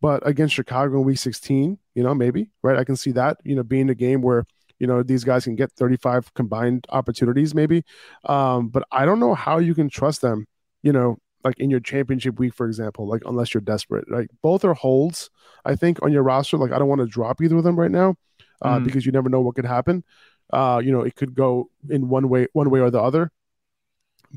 but 0.00 0.24
against 0.24 0.54
Chicago 0.54 0.98
in 0.98 1.04
week 1.04 1.18
16, 1.18 1.76
you 1.96 2.02
know, 2.04 2.14
maybe, 2.14 2.52
right? 2.62 2.78
I 2.78 2.84
can 2.84 2.94
see 2.94 3.10
that, 3.12 3.38
you 3.42 3.56
know, 3.56 3.64
being 3.64 3.90
a 3.90 3.96
game 3.96 4.22
where, 4.22 4.46
you 4.78 4.86
know, 4.86 5.02
these 5.02 5.24
guys 5.24 5.42
can 5.42 5.56
get 5.56 5.72
35 5.72 6.32
combined 6.34 6.86
opportunities, 6.90 7.52
maybe. 7.52 7.82
Um, 8.26 8.68
but 8.68 8.84
I 8.92 9.06
don't 9.06 9.18
know 9.18 9.34
how 9.34 9.58
you 9.58 9.74
can 9.74 9.88
trust 9.88 10.20
them, 10.20 10.46
you 10.84 10.92
know, 10.92 11.18
like 11.42 11.58
in 11.58 11.68
your 11.68 11.80
championship 11.80 12.38
week, 12.38 12.54
for 12.54 12.66
example, 12.66 13.08
like 13.08 13.22
unless 13.26 13.54
you're 13.54 13.60
desperate. 13.60 14.08
Like 14.08 14.28
both 14.40 14.64
are 14.64 14.74
holds, 14.74 15.30
I 15.64 15.74
think, 15.74 16.00
on 16.00 16.12
your 16.12 16.22
roster. 16.22 16.58
Like 16.58 16.70
I 16.70 16.78
don't 16.78 16.86
want 16.86 17.00
to 17.00 17.08
drop 17.08 17.42
either 17.42 17.56
of 17.56 17.64
them 17.64 17.76
right 17.76 17.90
now 17.90 18.14
uh, 18.62 18.78
mm. 18.78 18.84
because 18.84 19.04
you 19.04 19.10
never 19.10 19.28
know 19.28 19.40
what 19.40 19.56
could 19.56 19.66
happen. 19.66 20.04
Uh, 20.52 20.80
you 20.82 20.92
know, 20.92 21.00
it 21.00 21.16
could 21.16 21.34
go 21.34 21.70
in 21.88 22.08
one 22.08 22.28
way, 22.28 22.46
one 22.52 22.70
way 22.70 22.80
or 22.80 22.90
the 22.90 23.00
other. 23.00 23.30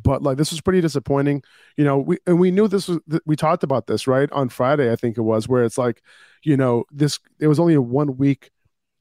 But 0.04 0.22
like 0.22 0.38
this 0.38 0.52
was 0.52 0.60
pretty 0.60 0.82
disappointing, 0.82 1.42
you 1.78 1.86
know. 1.86 1.98
We 1.98 2.18
and 2.28 2.38
we 2.38 2.52
knew 2.52 2.68
this 2.68 2.90
was 2.90 3.00
we 3.26 3.38
talked 3.38 3.64
about 3.64 3.88
this 3.88 4.08
right 4.08 4.30
on 4.34 4.50
Friday, 4.50 4.92
I 4.92 4.98
think 4.98 5.18
it 5.18 5.22
was, 5.22 5.48
where 5.48 5.64
it's 5.64 5.78
like, 5.78 6.02
you 6.44 6.58
know, 6.58 6.84
this 6.92 7.18
it 7.40 7.48
was 7.48 7.62
only 7.62 7.76
a 7.76 7.82
one 7.82 8.18
week 8.18 8.52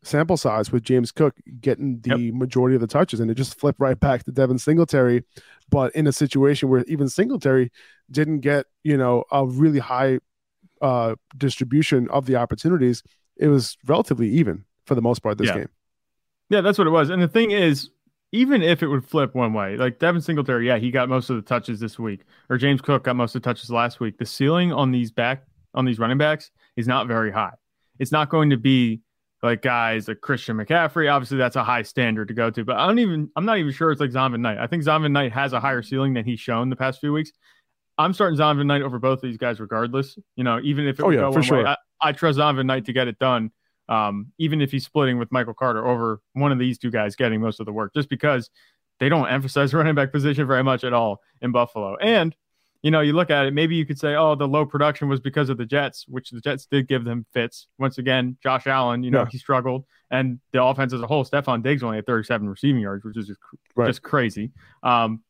sample 0.05 0.37
size 0.37 0.71
with 0.71 0.85
James 0.85 1.11
Cook 1.11 1.35
getting 1.61 1.99
the 2.01 2.17
yep. 2.17 2.35
majority 2.35 2.77
of 2.77 2.81
the 2.81 2.87
touches, 2.87 3.19
and 3.19 3.29
it 3.29 3.35
just 3.35 3.59
flipped 3.59 3.81
right 3.81 3.99
back 3.99 4.23
to 4.25 4.31
Devin 4.31 4.59
Singletary, 4.59 5.25
but 5.69 5.93
in 5.97 6.07
a 6.07 6.13
situation 6.13 6.69
where 6.69 6.85
even 6.87 7.09
Singletary 7.09 7.73
didn't 8.11 8.41
get 8.41 8.67
you 8.85 8.97
know 8.97 9.25
a 9.33 9.45
really 9.45 9.81
high 9.81 10.21
uh, 10.81 11.17
distribution 11.37 12.09
of 12.11 12.27
the 12.27 12.37
opportunities, 12.37 13.03
it 13.37 13.49
was 13.49 13.77
relatively 13.87 14.29
even 14.29 14.65
for 14.85 14.95
the 14.95 15.03
most 15.03 15.23
part 15.23 15.39
this 15.39 15.49
yeah. 15.49 15.59
game. 15.59 15.69
Yeah, 16.51 16.61
that's 16.61 16.79
what 16.79 16.87
it 16.87 16.91
was. 16.91 17.11
And 17.11 17.23
the 17.23 17.29
thing 17.29 17.51
is, 17.51 17.91
even 18.33 18.63
if 18.63 18.83
it 18.83 18.89
would 18.89 19.05
flip 19.05 19.35
one 19.35 19.53
way, 19.53 19.77
like 19.77 19.99
Devin 19.99 20.21
Singletary, 20.21 20.67
yeah, 20.67 20.77
he 20.77 20.91
got 20.91 21.09
most 21.09 21.31
of 21.31 21.37
the 21.37 21.43
touches 21.43 21.79
this 21.81 21.99
week, 21.99 22.23
or 22.51 22.59
James 22.59 22.81
Cook 22.81 23.05
got 23.05 23.17
most 23.17 23.35
of 23.35 23.43
the 23.43 23.49
touches 23.49 23.71
last 23.71 24.01
week. 24.01 24.19
The 24.19 24.27
ceiling 24.27 24.73
on 24.73 24.91
these 24.91 25.11
back 25.11 25.45
on 25.75 25.85
these 25.85 25.99
running 25.99 26.19
backs 26.19 26.51
is 26.77 26.89
not 26.89 27.07
very 27.07 27.31
high. 27.31 27.53
It's 27.99 28.13
not 28.13 28.29
going 28.29 28.51
to 28.51 28.57
be 28.57 29.03
like 29.43 29.63
guys 29.63 30.09
like 30.09 30.21
Christian 30.21 30.57
McCaffrey. 30.57 31.13
Obviously, 31.13 31.37
that's 31.37 31.55
a 31.55 31.63
high 31.63 31.83
standard 31.83 32.29
to 32.29 32.35
go 32.35 32.51
to, 32.51 32.65
but 32.65 32.77
I 32.77 32.87
don't 32.87 32.99
even 32.99 33.31
I'm 33.37 33.45
not 33.45 33.59
even 33.59 33.73
sure 33.73 33.93
it's 33.93 34.01
like 34.01 34.11
Zonovan 34.11 34.41
Knight. 34.41 34.59
I 34.59 34.67
think 34.67 34.83
Zonovan 34.83 35.13
Knight 35.13 35.33
has 35.33 35.53
a 35.53 35.61
higher 35.61 35.83
ceiling 35.83 36.15
than 36.15 36.25
he's 36.25 36.41
shown 36.41 36.71
the 36.71 36.77
past 36.77 37.01
few 37.01 37.13
weeks. 37.13 37.31
I'm 37.99 38.13
starting 38.13 38.39
Zonovan 38.39 38.67
Knight 38.67 38.83
over 38.83 38.99
both 38.99 39.19
of 39.19 39.23
these 39.23 39.37
guys, 39.37 39.61
regardless. 39.61 40.19
You 40.37 40.45
know, 40.45 40.61
even 40.63 40.87
if 40.87 40.99
it 40.99 41.05
oh, 41.05 41.11
yeah, 41.11 41.31
for 41.31 41.43
sure. 41.43 41.63
Way, 41.63 41.71
I, 41.71 41.77
I, 42.01 42.13
trust 42.13 42.39
Zonovan 42.39 42.67
Knight 42.67 42.87
to 42.87 42.93
get 42.93 43.07
it 43.07 43.19
done. 43.19 43.53
Um, 43.89 44.33
even 44.39 44.61
if 44.61 44.71
he's 44.73 44.85
splitting 44.85 45.19
with 45.19 45.31
Michael 45.31 45.55
Carter 45.55 45.87
over 45.87 46.21
one 46.33 46.53
of 46.53 46.59
these 46.59 46.79
two 46.79 46.91
guys 46.91 47.17
getting 47.17 47.41
most 47.41 47.61
of 47.61 47.67
the 47.67 47.73
work, 47.73 47.93
just 47.95 48.09
because 48.09 48.51
they 49.01 49.09
don't 49.09 49.29
emphasize 49.29 49.75
running 49.75 49.95
back 49.95 50.13
position 50.13 50.47
very 50.47 50.63
much 50.63 50.85
at 50.85 50.93
all 50.93 51.21
in 51.43 51.53
Buffalo. 51.53 51.97
And 51.97 52.35
you 52.85 52.91
know, 52.91 53.01
you 53.01 53.15
look 53.15 53.31
at 53.31 53.47
it, 53.47 53.55
maybe 53.55 53.75
you 53.77 53.87
could 53.87 53.99
say, 53.99 54.15
oh, 54.15 54.35
the 54.35 54.47
low 54.47 54.67
production 54.67 55.09
was 55.09 55.19
because 55.19 55.49
of 55.49 55.57
the 55.57 55.65
Jets, 55.65 56.05
which 56.07 56.29
the 56.29 56.41
Jets 56.43 56.67
did 56.67 56.87
give 56.87 57.03
them 57.03 57.25
fits. 57.33 57.67
Once 57.79 57.97
again, 57.97 58.37
Josh 58.43 58.67
Allen, 58.67 59.03
you 59.03 59.11
know, 59.11 59.21
yeah. 59.21 59.29
he 59.31 59.39
struggled. 59.39 59.87
And 60.11 60.39
the 60.53 60.63
offense 60.63 60.93
as 60.93 61.01
a 61.01 61.07
whole, 61.07 61.25
Stefon 61.25 61.63
Diggs 61.63 61.83
only 61.83 61.97
had 61.97 62.05
37 62.05 62.47
receiving 62.47 62.83
yards, 62.83 63.03
which 63.03 63.17
is 63.17 63.27
just, 63.27 63.41
right. 63.75 63.87
just 63.87 64.03
crazy. 64.03 64.53
Um, 64.83 65.23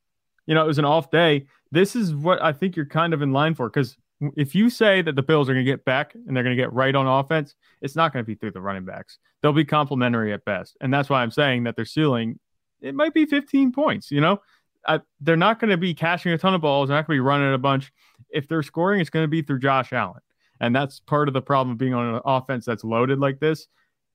you 0.46 0.54
know, 0.56 0.64
it 0.64 0.66
was 0.66 0.78
an 0.78 0.84
off 0.84 1.12
day. 1.12 1.46
This 1.70 1.94
is 1.94 2.12
what 2.12 2.42
I 2.42 2.52
think 2.52 2.74
you're 2.74 2.86
kind 2.86 3.14
of 3.14 3.22
in 3.22 3.32
line 3.32 3.54
for 3.54 3.70
because 3.70 3.96
if 4.36 4.54
you 4.54 4.70
say 4.70 5.02
that 5.02 5.16
the 5.16 5.22
Bills 5.22 5.48
are 5.48 5.54
going 5.54 5.64
to 5.64 5.70
get 5.70 5.84
back 5.84 6.14
and 6.14 6.36
they're 6.36 6.44
going 6.44 6.56
to 6.56 6.62
get 6.62 6.72
right 6.72 6.94
on 6.94 7.06
offense, 7.06 7.54
it's 7.80 7.96
not 7.96 8.12
going 8.12 8.24
to 8.24 8.26
be 8.26 8.34
through 8.34 8.52
the 8.52 8.60
running 8.60 8.84
backs. 8.84 9.18
They'll 9.42 9.52
be 9.52 9.64
complementary 9.64 10.32
at 10.32 10.44
best. 10.44 10.76
And 10.80 10.92
that's 10.92 11.08
why 11.08 11.22
I'm 11.22 11.30
saying 11.30 11.64
that 11.64 11.76
their 11.76 11.84
ceiling, 11.84 12.38
it 12.80 12.94
might 12.94 13.14
be 13.14 13.26
15 13.26 13.72
points, 13.72 14.10
you 14.10 14.20
know? 14.20 14.40
I, 14.86 15.00
they're 15.20 15.36
not 15.36 15.60
going 15.60 15.70
to 15.70 15.76
be 15.76 15.94
catching 15.94 16.32
a 16.32 16.38
ton 16.38 16.54
of 16.54 16.60
balls. 16.60 16.88
They're 16.88 16.96
not 16.96 17.06
going 17.06 17.16
to 17.16 17.22
be 17.22 17.26
running 17.26 17.54
a 17.54 17.58
bunch. 17.58 17.92
If 18.30 18.48
they're 18.48 18.62
scoring, 18.62 19.00
it's 19.00 19.10
going 19.10 19.24
to 19.24 19.28
be 19.28 19.42
through 19.42 19.60
Josh 19.60 19.92
Allen. 19.92 20.20
And 20.60 20.76
that's 20.76 21.00
part 21.00 21.28
of 21.28 21.34
the 21.34 21.42
problem 21.42 21.72
of 21.72 21.78
being 21.78 21.94
on 21.94 22.14
an 22.14 22.20
offense 22.24 22.64
that's 22.64 22.84
loaded 22.84 23.18
like 23.18 23.40
this. 23.40 23.66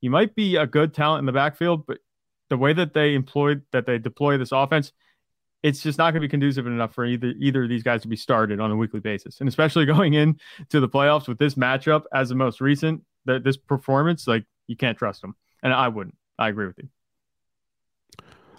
You 0.02 0.10
might 0.10 0.36
be 0.36 0.56
a 0.56 0.68
good 0.68 0.94
talent 0.94 1.22
in 1.22 1.26
the 1.26 1.32
backfield, 1.32 1.86
but 1.86 2.00
the 2.50 2.58
way 2.58 2.74
that 2.74 2.94
they 2.94 3.16
employed 3.16 3.64
that 3.72 3.86
they 3.86 3.98
deploy 3.98 4.38
this 4.38 4.52
offense, 4.52 4.92
it's 5.64 5.82
just 5.82 5.98
not 5.98 6.12
going 6.12 6.22
to 6.22 6.28
be 6.28 6.30
conducive 6.30 6.68
enough 6.68 6.94
for 6.94 7.06
either 7.06 7.34
either 7.40 7.64
of 7.64 7.70
these 7.70 7.84
guys 7.84 8.02
to 8.02 8.08
be 8.08 8.16
started 8.16 8.60
on 8.60 8.72
a 8.72 8.76
weekly 8.76 9.00
basis. 9.00 9.40
And 9.40 9.50
especially 9.50 9.86
going 9.88 10.14
in 10.14 10.40
to 10.70 10.80
the 10.80 10.90
playoffs 10.90 11.28
with 11.28 11.38
this 11.38 11.56
matchup 11.56 12.04
as 12.14 12.30
the 12.30 12.36
most 12.36 12.62
recent, 12.62 13.02
that 13.26 13.44
this 13.44 13.58
performance, 13.58 14.28
like 14.28 14.46
you 14.68 14.76
can't 14.76 14.98
trust 14.98 15.22
them. 15.22 15.36
And 15.62 15.74
I 15.74 15.88
wouldn't. 15.90 16.16
I 16.38 16.50
agree 16.50 16.68
with 16.68 16.78
you. 16.78 16.90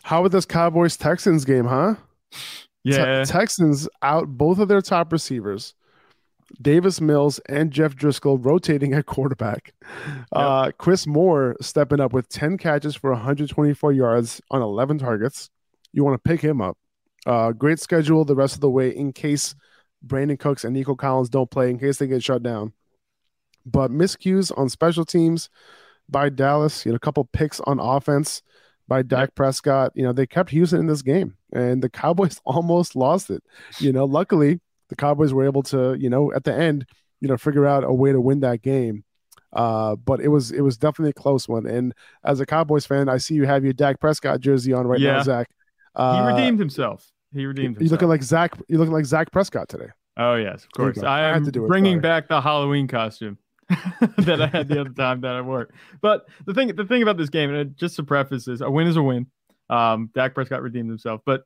How 0.02 0.20
about 0.20 0.32
this 0.32 0.46
Cowboys 0.46 0.96
Texans 0.96 1.44
game, 1.44 1.66
huh? 1.66 1.94
Yeah. 2.84 3.24
Te- 3.24 3.30
Texans 3.30 3.88
out 4.02 4.28
both 4.28 4.58
of 4.58 4.68
their 4.68 4.80
top 4.80 5.12
receivers, 5.12 5.74
Davis 6.60 7.00
Mills 7.00 7.38
and 7.48 7.70
Jeff 7.70 7.94
Driskel 7.94 8.42
rotating 8.44 8.92
at 8.94 9.06
quarterback. 9.06 9.72
Yep. 10.06 10.26
Uh, 10.32 10.70
Chris 10.78 11.06
Moore 11.06 11.56
stepping 11.60 12.00
up 12.00 12.12
with 12.12 12.28
10 12.28 12.58
catches 12.58 12.94
for 12.96 13.10
124 13.10 13.92
yards 13.92 14.40
on 14.50 14.62
11 14.62 14.98
targets. 14.98 15.50
You 15.92 16.04
want 16.04 16.22
to 16.22 16.28
pick 16.28 16.40
him 16.40 16.60
up. 16.60 16.76
Uh, 17.26 17.52
great 17.52 17.78
schedule 17.78 18.24
the 18.24 18.34
rest 18.34 18.54
of 18.54 18.60
the 18.60 18.70
way 18.70 18.90
in 18.94 19.12
case 19.12 19.54
Brandin 20.06 20.38
Cooks 20.38 20.64
and 20.64 20.72
Nico 20.74 20.94
Collins 20.94 21.28
don't 21.28 21.50
play, 21.50 21.70
in 21.70 21.78
case 21.78 21.98
they 21.98 22.06
get 22.06 22.22
shut 22.22 22.42
down. 22.42 22.72
But 23.66 23.90
miscues 23.90 24.56
on 24.56 24.68
special 24.68 25.04
teams 25.04 25.50
by 26.08 26.28
Dallas, 26.30 26.84
you 26.86 26.92
know, 26.92 26.96
a 26.96 27.00
couple 27.00 27.28
picks 27.32 27.60
on 27.60 27.78
offense 27.78 28.42
by 28.88 29.02
Dak 29.02 29.34
Prescott. 29.34 29.92
You 29.94 30.02
know, 30.04 30.12
they 30.12 30.26
kept 30.26 30.50
Houston 30.50 30.80
in 30.80 30.86
this 30.86 31.02
game, 31.02 31.36
and 31.52 31.82
the 31.82 31.90
Cowboys 31.90 32.40
almost 32.44 32.96
lost 32.96 33.30
it. 33.30 33.42
You 33.78 33.92
know, 33.92 34.04
luckily 34.06 34.60
the 34.88 34.96
Cowboys 34.96 35.32
were 35.32 35.44
able 35.44 35.62
to, 35.64 35.94
you 35.94 36.08
know, 36.10 36.32
at 36.32 36.44
the 36.44 36.54
end, 36.54 36.86
you 37.20 37.28
know, 37.28 37.36
figure 37.36 37.66
out 37.66 37.84
a 37.84 37.92
way 37.92 38.12
to 38.12 38.20
win 38.20 38.40
that 38.40 38.62
game. 38.62 39.04
Uh, 39.52 39.96
but 39.96 40.20
it 40.20 40.28
was 40.28 40.52
it 40.52 40.62
was 40.62 40.78
definitely 40.78 41.10
a 41.10 41.12
close 41.14 41.48
one. 41.48 41.66
And 41.66 41.92
as 42.24 42.40
a 42.40 42.46
Cowboys 42.46 42.86
fan, 42.86 43.08
I 43.08 43.18
see 43.18 43.34
you 43.34 43.44
have 43.46 43.62
your 43.64 43.72
Dak 43.74 44.00
Prescott 44.00 44.40
jersey 44.40 44.72
on 44.72 44.86
right 44.86 44.98
Yeah. 45.00 45.14
now, 45.18 45.22
Zach. 45.22 45.50
He 45.96 46.02
Uh, 46.02 46.26
redeemed 46.34 46.58
himself. 46.58 47.10
He 47.32 47.46
redeemed 47.46 47.74
You 47.76 47.80
himself. 47.80 47.90
looking 47.92 48.08
like 48.08 48.22
Zach? 48.22 48.56
You 48.68 48.78
looking 48.78 48.92
like 48.92 49.04
Zach 49.06 49.30
Prescott 49.32 49.68
today? 49.68 49.88
Oh 50.16 50.34
yes, 50.34 50.64
of 50.64 50.72
course. 50.72 50.98
I 51.02 51.20
I 51.20 51.28
had 51.28 51.36
am 51.36 51.44
to 51.44 51.52
do 51.52 51.64
it, 51.64 51.68
bringing 51.68 51.94
sorry. 51.94 52.02
back 52.02 52.28
the 52.28 52.40
Halloween 52.40 52.88
costume 52.88 53.38
that 54.18 54.40
I 54.42 54.46
had 54.48 54.68
the 54.68 54.80
other 54.80 54.90
time 54.90 55.20
that 55.22 55.34
I 55.34 55.40
wore. 55.40 55.68
But 56.02 56.26
the 56.44 56.52
thing, 56.54 56.74
the 56.74 56.84
thing 56.84 57.02
about 57.02 57.16
this 57.16 57.30
game, 57.30 57.54
and 57.54 57.76
just 57.76 57.96
to 57.96 58.02
preface 58.02 58.44
this, 58.44 58.60
a 58.60 58.70
win 58.70 58.86
is 58.86 58.96
a 58.96 59.02
win. 59.02 59.26
Um, 59.68 60.10
Dak 60.14 60.34
Prescott 60.34 60.62
redeemed 60.62 60.88
himself, 60.88 61.20
but 61.24 61.44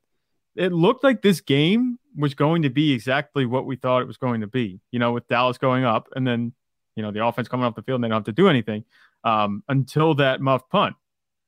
it 0.56 0.72
looked 0.72 1.04
like 1.04 1.20
this 1.20 1.40
game 1.42 1.98
was 2.16 2.32
going 2.34 2.62
to 2.62 2.70
be 2.70 2.92
exactly 2.92 3.44
what 3.44 3.66
we 3.66 3.76
thought 3.76 4.00
it 4.00 4.06
was 4.08 4.16
going 4.16 4.40
to 4.40 4.46
be. 4.46 4.80
You 4.92 4.98
know, 4.98 5.12
with 5.12 5.28
Dallas 5.28 5.58
going 5.58 5.84
up, 5.84 6.08
and 6.16 6.26
then 6.26 6.52
you 6.96 7.02
know 7.02 7.10
the 7.10 7.24
offense 7.24 7.48
coming 7.48 7.66
off 7.66 7.74
the 7.74 7.82
field, 7.82 7.96
and 7.96 8.04
they 8.04 8.08
don't 8.08 8.20
have 8.20 8.24
to 8.24 8.32
do 8.32 8.48
anything 8.48 8.84
um, 9.24 9.62
until 9.68 10.14
that 10.14 10.40
muff 10.40 10.62
punt, 10.70 10.96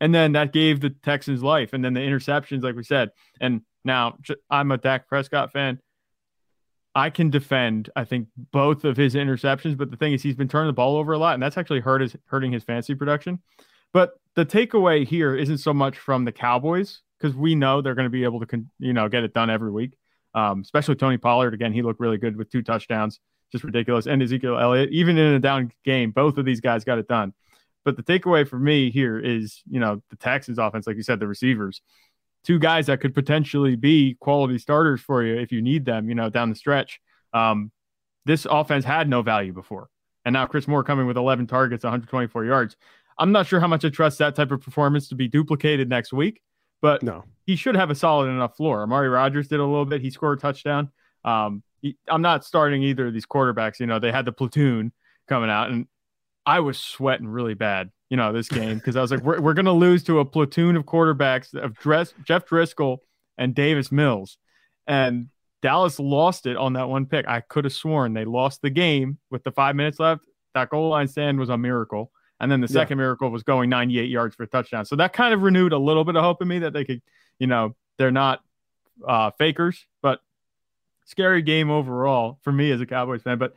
and 0.00 0.14
then 0.14 0.32
that 0.32 0.52
gave 0.52 0.80
the 0.80 0.90
Texans 0.90 1.42
life, 1.42 1.72
and 1.72 1.84
then 1.84 1.94
the 1.94 2.00
interceptions, 2.00 2.62
like 2.62 2.76
we 2.76 2.82
said, 2.82 3.10
and 3.40 3.62
now 3.84 4.18
I'm 4.50 4.70
a 4.70 4.78
Dak 4.78 5.08
Prescott 5.08 5.52
fan. 5.52 5.80
I 6.94 7.10
can 7.10 7.28
defend, 7.28 7.90
I 7.94 8.04
think, 8.04 8.28
both 8.52 8.84
of 8.84 8.96
his 8.96 9.14
interceptions, 9.14 9.76
but 9.76 9.90
the 9.90 9.98
thing 9.98 10.14
is, 10.14 10.22
he's 10.22 10.34
been 10.34 10.48
turning 10.48 10.68
the 10.68 10.72
ball 10.72 10.96
over 10.96 11.12
a 11.12 11.18
lot, 11.18 11.34
and 11.34 11.42
that's 11.42 11.58
actually 11.58 11.80
hurt 11.80 12.00
his 12.00 12.16
hurting 12.26 12.52
his 12.52 12.64
fantasy 12.64 12.94
production. 12.94 13.40
But 13.92 14.14
the 14.34 14.46
takeaway 14.46 15.06
here 15.06 15.34
isn't 15.36 15.58
so 15.58 15.72
much 15.72 15.98
from 15.98 16.24
the 16.24 16.32
Cowboys 16.32 17.02
because 17.18 17.36
we 17.36 17.54
know 17.54 17.80
they're 17.80 17.94
going 17.94 18.06
to 18.06 18.10
be 18.10 18.24
able 18.24 18.44
to, 18.44 18.64
you 18.78 18.92
know, 18.92 19.08
get 19.08 19.24
it 19.24 19.32
done 19.32 19.50
every 19.50 19.70
week. 19.70 19.96
Um, 20.34 20.60
especially 20.60 20.96
Tony 20.96 21.16
Pollard. 21.16 21.54
Again, 21.54 21.72
he 21.72 21.80
looked 21.80 22.00
really 22.00 22.18
good 22.18 22.36
with 22.36 22.50
two 22.50 22.62
touchdowns, 22.62 23.20
just 23.50 23.64
ridiculous. 23.64 24.06
And 24.06 24.22
Ezekiel 24.22 24.58
Elliott, 24.58 24.90
even 24.90 25.16
in 25.16 25.34
a 25.34 25.38
down 25.38 25.72
game, 25.84 26.10
both 26.10 26.36
of 26.36 26.44
these 26.44 26.60
guys 26.60 26.84
got 26.84 26.98
it 26.98 27.08
done. 27.08 27.32
But 27.86 27.96
the 27.96 28.02
takeaway 28.02 28.46
for 28.46 28.58
me 28.58 28.90
here 28.90 29.16
is, 29.18 29.62
you 29.70 29.78
know, 29.78 30.02
the 30.10 30.16
Texans 30.16 30.58
offense, 30.58 30.88
like 30.88 30.96
you 30.96 31.04
said, 31.04 31.20
the 31.20 31.28
receivers, 31.28 31.80
two 32.42 32.58
guys 32.58 32.86
that 32.86 33.00
could 33.00 33.14
potentially 33.14 33.76
be 33.76 34.16
quality 34.20 34.58
starters 34.58 35.00
for 35.00 35.22
you 35.22 35.36
if 35.36 35.52
you 35.52 35.62
need 35.62 35.84
them, 35.84 36.08
you 36.08 36.16
know, 36.16 36.28
down 36.28 36.50
the 36.50 36.56
stretch. 36.56 37.00
Um, 37.32 37.70
this 38.24 38.44
offense 38.50 38.84
had 38.84 39.08
no 39.08 39.22
value 39.22 39.52
before. 39.52 39.88
And 40.24 40.32
now 40.32 40.46
Chris 40.46 40.66
Moore 40.66 40.82
coming 40.82 41.06
with 41.06 41.16
11 41.16 41.46
targets, 41.46 41.84
124 41.84 42.44
yards. 42.44 42.76
I'm 43.18 43.30
not 43.30 43.46
sure 43.46 43.60
how 43.60 43.68
much 43.68 43.84
I 43.84 43.88
trust 43.88 44.18
that 44.18 44.34
type 44.34 44.50
of 44.50 44.60
performance 44.60 45.08
to 45.10 45.14
be 45.14 45.28
duplicated 45.28 45.88
next 45.88 46.12
week, 46.12 46.42
but 46.82 47.04
No. 47.04 47.22
he 47.46 47.54
should 47.54 47.76
have 47.76 47.90
a 47.90 47.94
solid 47.94 48.26
enough 48.28 48.56
floor. 48.56 48.82
Amari 48.82 49.08
Rogers 49.08 49.46
did 49.46 49.60
a 49.60 49.64
little 49.64 49.86
bit. 49.86 50.00
He 50.00 50.10
scored 50.10 50.38
a 50.38 50.40
touchdown. 50.40 50.90
Um, 51.24 51.62
he- 51.82 51.96
I'm 52.08 52.20
not 52.22 52.44
starting 52.44 52.82
either 52.82 53.06
of 53.06 53.14
these 53.14 53.26
quarterbacks. 53.26 53.78
You 53.78 53.86
know, 53.86 54.00
they 54.00 54.10
had 54.10 54.24
the 54.24 54.32
platoon 54.32 54.90
coming 55.28 55.50
out, 55.50 55.70
and 55.70 55.86
I 56.46 56.60
was 56.60 56.78
sweating 56.78 57.26
really 57.28 57.54
bad, 57.54 57.90
you 58.08 58.16
know, 58.16 58.32
this 58.32 58.48
game 58.48 58.76
because 58.76 58.94
I 58.96 59.00
was 59.02 59.10
like, 59.10 59.22
we're, 59.22 59.40
we're 59.40 59.54
going 59.54 59.66
to 59.66 59.72
lose 59.72 60.04
to 60.04 60.20
a 60.20 60.24
platoon 60.24 60.76
of 60.76 60.84
quarterbacks 60.84 61.52
of 61.54 61.74
Dress, 61.74 62.14
Jeff 62.24 62.46
Driskel 62.46 62.98
and 63.36 63.54
Davis 63.54 63.90
Mills. 63.90 64.38
And 64.86 65.28
Dallas 65.60 65.98
lost 65.98 66.46
it 66.46 66.56
on 66.56 66.74
that 66.74 66.88
one 66.88 67.06
pick. 67.06 67.26
I 67.26 67.40
could 67.40 67.64
have 67.64 67.72
sworn 67.72 68.12
they 68.14 68.24
lost 68.24 68.62
the 68.62 68.70
game 68.70 69.18
with 69.30 69.42
the 69.42 69.50
five 69.50 69.74
minutes 69.74 69.98
left. 69.98 70.22
That 70.54 70.70
goal 70.70 70.90
line 70.90 71.08
stand 71.08 71.38
was 71.40 71.48
a 71.48 71.58
miracle. 71.58 72.12
And 72.38 72.52
then 72.52 72.60
the 72.60 72.66
Yeah. 72.68 72.74
second 72.82 72.98
miracle 72.98 73.30
was 73.30 73.42
going 73.42 73.68
98 73.70 74.08
yards 74.08 74.36
for 74.36 74.44
a 74.44 74.46
touchdown. 74.46 74.84
So 74.84 74.94
that 74.96 75.12
kind 75.12 75.34
of 75.34 75.42
renewed 75.42 75.72
a 75.72 75.78
little 75.78 76.04
bit 76.04 76.14
of 76.16 76.22
hope 76.22 76.40
in 76.42 76.48
me 76.48 76.60
that 76.60 76.72
they 76.72 76.84
could, 76.84 77.02
you 77.38 77.46
know, 77.48 77.74
they're 77.98 78.12
not 78.12 78.40
uh, 79.06 79.30
fakers, 79.32 79.84
but 80.02 80.20
scary 81.06 81.42
game 81.42 81.70
overall 81.70 82.38
for 82.42 82.52
me 82.52 82.70
as 82.70 82.80
a 82.80 82.86
Cowboys 82.86 83.22
fan. 83.22 83.38
But 83.38 83.54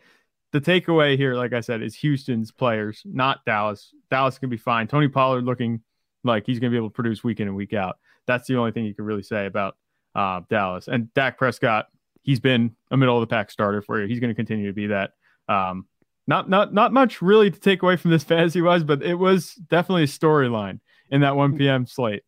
the 0.51 0.61
takeaway 0.61 1.15
here, 1.17 1.35
like 1.35 1.53
I 1.53 1.59
said, 1.61 1.81
is 1.81 1.95
Houston's 1.95 2.51
players, 2.51 3.01
not 3.05 3.45
Dallas. 3.45 3.93
Dallas 4.09 4.37
can 4.39 4.49
be 4.49 4.57
fine. 4.57 4.87
Tony 4.87 5.07
Pollard 5.07 5.43
looking 5.45 5.81
like 6.23 6.45
he's 6.45 6.59
going 6.59 6.71
to 6.71 6.73
be 6.73 6.77
able 6.77 6.89
to 6.89 6.93
produce 6.93 7.23
week 7.23 7.39
in 7.39 7.47
and 7.47 7.55
week 7.55 7.73
out. 7.73 7.97
That's 8.25 8.47
the 8.47 8.57
only 8.57 8.71
thing 8.71 8.85
you 8.85 8.93
can 8.95 9.05
really 9.05 9.23
say 9.23 9.45
about 9.45 9.77
uh, 10.15 10.41
Dallas. 10.49 10.87
And 10.87 11.13
Dak 11.13 11.37
Prescott, 11.37 11.87
he's 12.23 12.39
been 12.39 12.75
a 12.91 12.97
middle 12.97 13.15
of 13.15 13.21
the 13.21 13.33
pack 13.33 13.51
starter 13.51 13.81
for 13.81 14.01
you. 14.01 14.07
He's 14.07 14.19
going 14.19 14.29
to 14.31 14.35
continue 14.35 14.67
to 14.67 14.73
be 14.73 14.87
that. 14.87 15.11
Um, 15.47 15.85
not 16.27 16.47
not 16.49 16.73
not 16.73 16.93
much 16.93 17.21
really 17.23 17.49
to 17.49 17.59
take 17.59 17.81
away 17.81 17.95
from 17.95 18.11
this 18.11 18.23
fantasy 18.33 18.61
wise, 18.61 18.83
but 18.83 19.01
it 19.03 19.15
was 19.15 19.53
definitely 19.55 20.03
a 20.03 20.07
storyline 20.07 20.79
in 21.09 21.21
that 21.21 21.35
1 21.35 21.57
p.m. 21.57 21.85
slate. 21.87 22.23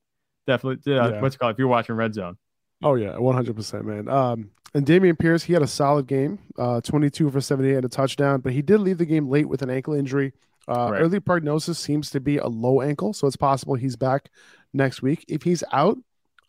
Definitely, 0.47 0.97
uh, 0.97 1.09
Yeah. 1.09 1.21
what's 1.21 1.35
it 1.35 1.37
called 1.39 1.53
if 1.53 1.59
you're 1.59 1.67
watching 1.67 1.95
Red 1.95 2.13
Zone. 2.15 2.37
Oh 2.83 2.95
yeah, 2.95 3.15
one 3.17 3.35
hundred 3.35 3.55
percent, 3.55 3.85
man. 3.85 4.07
Um, 4.07 4.49
and 4.73 4.85
Dameon 4.85 5.17
Pierce, 5.19 5.43
he 5.43 5.53
had 5.53 5.61
a 5.61 5.67
solid 5.67 6.07
game, 6.07 6.39
uh, 6.57 6.81
twenty-two 6.81 7.29
for 7.29 7.41
seventy-eight 7.41 7.75
and 7.75 7.85
a 7.85 7.89
touchdown, 7.89 8.41
but 8.41 8.53
he 8.53 8.61
did 8.61 8.79
leave 8.79 8.97
the 8.97 9.05
game 9.05 9.27
late 9.29 9.47
with 9.49 9.61
an 9.61 9.69
ankle 9.69 9.93
injury. 9.93 10.33
Uh, 10.67 10.89
Right. 10.91 11.01
Early 11.01 11.19
prognosis 11.19 11.79
seems 11.79 12.09
to 12.11 12.19
be 12.19 12.37
a 12.37 12.47
low 12.47 12.81
ankle, 12.81 13.13
so 13.13 13.27
it's 13.27 13.35
possible 13.35 13.75
he's 13.75 13.95
back 13.95 14.29
next 14.73 15.01
week. 15.01 15.25
If 15.27 15.43
he's 15.43 15.63
out, 15.71 15.97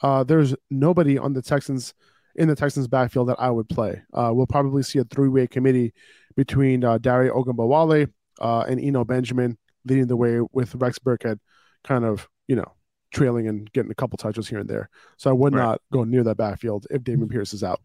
uh, 0.02 0.22
there's 0.24 0.54
nobody 0.70 1.16
on 1.18 1.32
the 1.32 1.42
Texans 1.42 1.94
in 2.36 2.48
the 2.48 2.54
Texans 2.56 2.88
backfield 2.88 3.28
that 3.28 3.40
I 3.40 3.50
would 3.50 3.68
play. 3.68 4.02
Uh, 4.12 4.30
we'll 4.34 4.46
probably 4.46 4.82
see 4.82 4.98
a 4.98 5.04
three-way 5.04 5.46
committee 5.46 5.92
between 6.36 6.82
uh, 6.84 6.98
Dare 6.98 7.30
Ogunbowale 7.32 8.10
uh, 8.40 8.60
and 8.68 8.80
Eno 8.80 9.04
Benjamin 9.04 9.58
leading 9.84 10.06
the 10.06 10.16
way 10.16 10.40
with 10.52 10.74
Rex 10.76 10.98
Burkhead, 10.98 11.38
kind 11.84 12.04
of 12.04 12.28
you 12.48 12.56
know 12.56 12.70
trailing 13.12 13.48
and 13.48 13.70
getting 13.72 13.90
a 13.90 13.94
couple 13.94 14.16
touches 14.16 14.48
here 14.48 14.58
and 14.60 14.68
there. 14.68 14.88
So 15.16 15.28
I 15.30 15.32
would 15.34 15.54
Right. 15.54 15.62
not 15.62 15.80
go 15.92 16.04
near 16.04 16.22
that 16.24 16.36
backfield 16.36 16.86
if 16.90 17.02
Dameon 17.02 17.30
Pierce 17.30 17.52
is 17.54 17.62
out. 17.64 17.80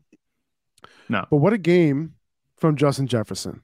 No. 1.09 1.25
But 1.29 1.37
what 1.37 1.53
a 1.53 1.57
game 1.57 2.15
from 2.57 2.75
Justin 2.75 3.07
Jefferson 3.07 3.61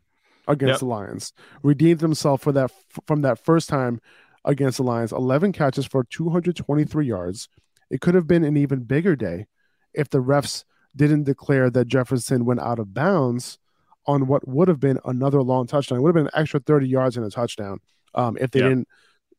against 0.48 0.74
Yep. 0.74 0.80
the 0.80 0.86
Lions. 0.86 1.34
Redeemed 1.62 2.02
himself 2.02 2.42
for 2.42 2.52
that 2.52 2.72
from 3.08 3.22
that 3.22 3.44
first 3.44 3.70
time 3.70 4.00
against 4.46 4.78
the 4.78 4.84
Lions. 4.84 5.12
11 5.12 5.52
catches 5.54 5.86
for 5.86 6.04
223 6.04 7.06
yards. 7.06 7.50
It 7.90 8.02
could 8.02 8.14
have 8.16 8.28
been 8.28 8.44
an 8.44 8.58
even 8.58 8.84
bigger 8.84 9.16
day 9.16 9.48
if 9.94 10.10
the 10.10 10.20
refs 10.22 10.64
didn't 10.96 11.24
declare 11.24 11.70
that 11.70 11.88
Jefferson 11.88 12.46
went 12.46 12.60
out 12.60 12.80
of 12.80 12.94
bounds 12.94 13.58
on 14.06 14.28
what 14.28 14.48
would 14.48 14.68
have 14.68 14.80
been 14.80 15.00
another 15.06 15.42
long 15.42 15.66
touchdown. 15.66 15.98
It 15.98 16.02
would 16.02 16.10
have 16.10 16.16
been 16.26 16.26
an 16.34 16.40
extra 16.40 16.60
30 16.60 16.88
yards 16.88 17.16
and 17.18 17.26
a 17.26 17.30
touchdown 17.30 17.80
um, 18.16 18.38
if 18.40 18.52
they 18.52 18.60
Yeah. 18.60 18.70
didn't 18.70 18.88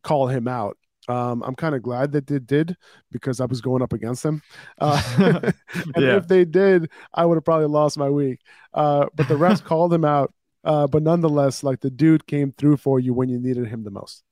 call 0.03 0.29
him 0.29 0.49
out. 0.49 0.77
Um, 1.09 1.43
I'm 1.43 1.55
kind 1.55 1.75
of 1.75 1.83
glad 1.83 2.13
that 2.13 2.27
they 2.27 2.39
did 2.39 2.77
because 3.13 3.41
I 3.41 3.45
was 3.47 3.61
going 3.61 3.83
up 3.83 3.93
against 3.93 4.23
them. 4.23 4.43
Uh, 4.81 5.01
and 5.95 6.09
Yeah. 6.09 6.17
if 6.17 6.27
they 6.29 6.45
did, 6.45 6.91
I 7.13 7.27
would 7.27 7.37
have 7.37 7.45
probably 7.45 7.67
lost 7.67 7.99
my 7.99 8.09
week. 8.11 8.41
Uh, 8.73 9.07
but 9.15 9.29
the 9.29 9.35
refs 9.35 9.63
called 9.65 9.93
him 9.93 10.05
out. 10.05 10.33
Uh, 10.65 10.87
but 10.87 11.03
nonetheless, 11.03 11.63
like 11.63 11.81
the 11.81 11.91
dude 11.91 12.27
came 12.27 12.53
through 12.53 12.79
for 12.79 12.99
you 12.99 13.13
when 13.13 13.29
you 13.29 13.39
needed 13.39 13.67
him 13.67 13.85
the 13.85 13.91
most. 13.91 14.23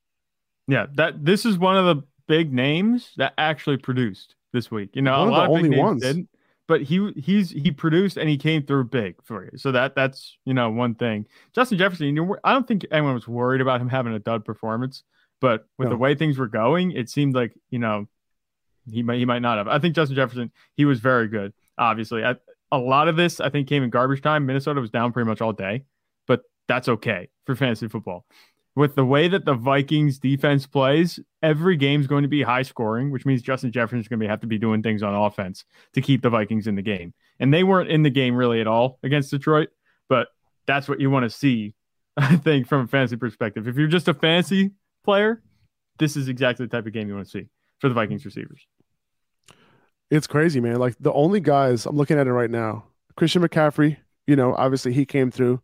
Yeah, 0.68 0.86
that 0.94 1.24
this 1.24 1.44
is 1.44 1.58
one 1.58 1.76
of 1.76 1.84
the 1.96 2.02
big 2.26 2.52
names 2.52 3.12
that 3.16 3.34
actually 3.36 3.76
produced 3.76 4.36
this 4.52 4.70
week. 4.70 4.94
You 4.96 5.02
know, 5.02 5.14
One 5.14 5.28
a 5.28 5.28
of 5.28 5.34
lot 5.34 5.44
the 5.44 5.46
of 5.46 5.50
only 5.50 5.70
ones. 5.70 6.00
didn't, 6.00 6.28
but 6.68 6.82
he 6.82 7.12
he's 7.16 7.50
he 7.50 7.70
produced 7.72 8.16
and 8.16 8.28
he 8.28 8.36
came 8.38 8.64
through 8.64 8.84
big 8.84 9.16
for 9.24 9.44
you. 9.44 9.50
So 9.58 9.72
that 9.72 9.94
that's 9.94 10.38
you 10.44 10.54
know 10.54 10.70
one 10.70 10.94
thing. 10.94 11.26
Justin 11.54 11.78
Jefferson, 11.78 12.06
you 12.06 12.12
know, 12.12 12.36
I 12.44 12.52
don't 12.52 12.66
think 12.66 12.86
anyone 12.90 13.14
was 13.14 13.28
worried 13.28 13.60
about 13.60 13.80
him 13.80 13.88
having 13.88 14.14
a 14.14 14.18
dud 14.18 14.44
performance, 14.44 15.02
but 15.42 15.66
with 15.76 15.88
the 15.88 15.96
way 15.96 16.14
things 16.14 16.38
were 16.38 16.46
going, 16.46 16.92
it 16.92 17.10
seemed 17.10 17.34
like 17.34 17.52
you 17.68 17.80
know 17.80 18.06
he 18.90 19.02
might 19.02 19.18
he 19.18 19.24
might 19.26 19.42
not 19.42 19.58
have. 19.58 19.66
I 19.66 19.80
think 19.80 19.96
Justin 19.96 20.14
Jefferson 20.14 20.52
he 20.76 20.84
was 20.84 21.00
very 21.00 21.26
good. 21.26 21.52
Obviously, 21.76 22.24
I, 22.24 22.36
a 22.70 22.78
lot 22.78 23.08
of 23.08 23.16
this 23.16 23.40
I 23.40 23.50
think 23.50 23.68
came 23.68 23.82
in 23.82 23.90
garbage 23.90 24.22
time. 24.22 24.46
Minnesota 24.46 24.80
was 24.80 24.90
down 24.90 25.12
pretty 25.12 25.28
much 25.28 25.40
all 25.40 25.52
day, 25.52 25.82
but 26.28 26.42
that's 26.68 26.88
okay 26.88 27.28
for 27.44 27.56
fantasy 27.56 27.88
football. 27.88 28.24
With 28.76 28.94
the 28.94 29.04
way 29.04 29.26
that 29.28 29.44
the 29.44 29.54
Vikings 29.54 30.20
defense 30.20 30.64
plays, 30.66 31.18
every 31.42 31.76
game's 31.76 32.06
going 32.06 32.22
to 32.22 32.28
be 32.28 32.42
high 32.42 32.62
scoring, 32.62 33.10
which 33.10 33.26
means 33.26 33.42
Justin 33.42 33.72
Jefferson's 33.72 34.08
going 34.08 34.20
to 34.20 34.28
have 34.28 34.40
to 34.40 34.46
be 34.46 34.58
doing 34.58 34.80
things 34.80 35.02
on 35.02 35.12
offense 35.12 35.64
to 35.92 36.00
keep 36.00 36.22
the 36.22 36.30
Vikings 36.30 36.68
in 36.68 36.76
the 36.76 36.82
game. 36.82 37.12
And 37.40 37.52
they 37.52 37.64
weren't 37.64 37.90
in 37.90 38.04
the 38.04 38.10
game 38.10 38.36
really 38.36 38.60
at 38.60 38.68
all 38.68 39.00
against 39.02 39.30
Detroit, 39.30 39.70
but 40.08 40.28
that's 40.66 40.88
what 40.88 41.00
you 41.00 41.10
want 41.10 41.24
to 41.24 41.30
see, 41.30 41.74
I 42.16 42.36
think, 42.36 42.68
from 42.68 42.82
a 42.82 42.86
fantasy 42.86 43.16
perspective. 43.16 43.66
If 43.66 43.76
you're 43.76 43.88
just 43.88 44.08
a 44.08 44.14
fantasy 44.14 44.70
player, 45.04 45.42
this 45.98 46.16
is 46.16 46.28
exactly 46.28 46.66
the 46.66 46.70
type 46.70 46.86
of 46.86 46.92
game 46.92 47.08
you 47.08 47.14
want 47.14 47.26
to 47.26 47.30
see 47.30 47.48
for 47.78 47.88
the 47.88 47.94
Vikings 47.94 48.24
receivers. 48.24 48.66
It's 50.10 50.26
crazy, 50.26 50.60
man. 50.60 50.76
Like 50.76 50.94
the 51.00 51.12
only 51.12 51.40
guys 51.40 51.86
I'm 51.86 51.96
looking 51.96 52.18
at 52.18 52.26
it 52.26 52.32
right 52.32 52.50
now, 52.50 52.84
Christian 53.16 53.42
McCaffrey, 53.42 53.96
you 54.26 54.36
know, 54.36 54.54
obviously 54.54 54.92
he 54.92 55.06
came 55.06 55.30
through. 55.30 55.60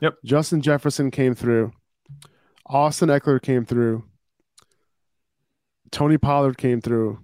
Yep. 0.00 0.14
Justin 0.24 0.60
Jefferson 0.60 1.10
came 1.10 1.34
through. 1.34 1.72
Austin 2.66 3.08
Ekeler 3.08 3.40
came 3.40 3.64
through. 3.64 4.04
Tony 5.90 6.18
Pollard 6.18 6.58
came 6.58 6.80
through. 6.80 7.20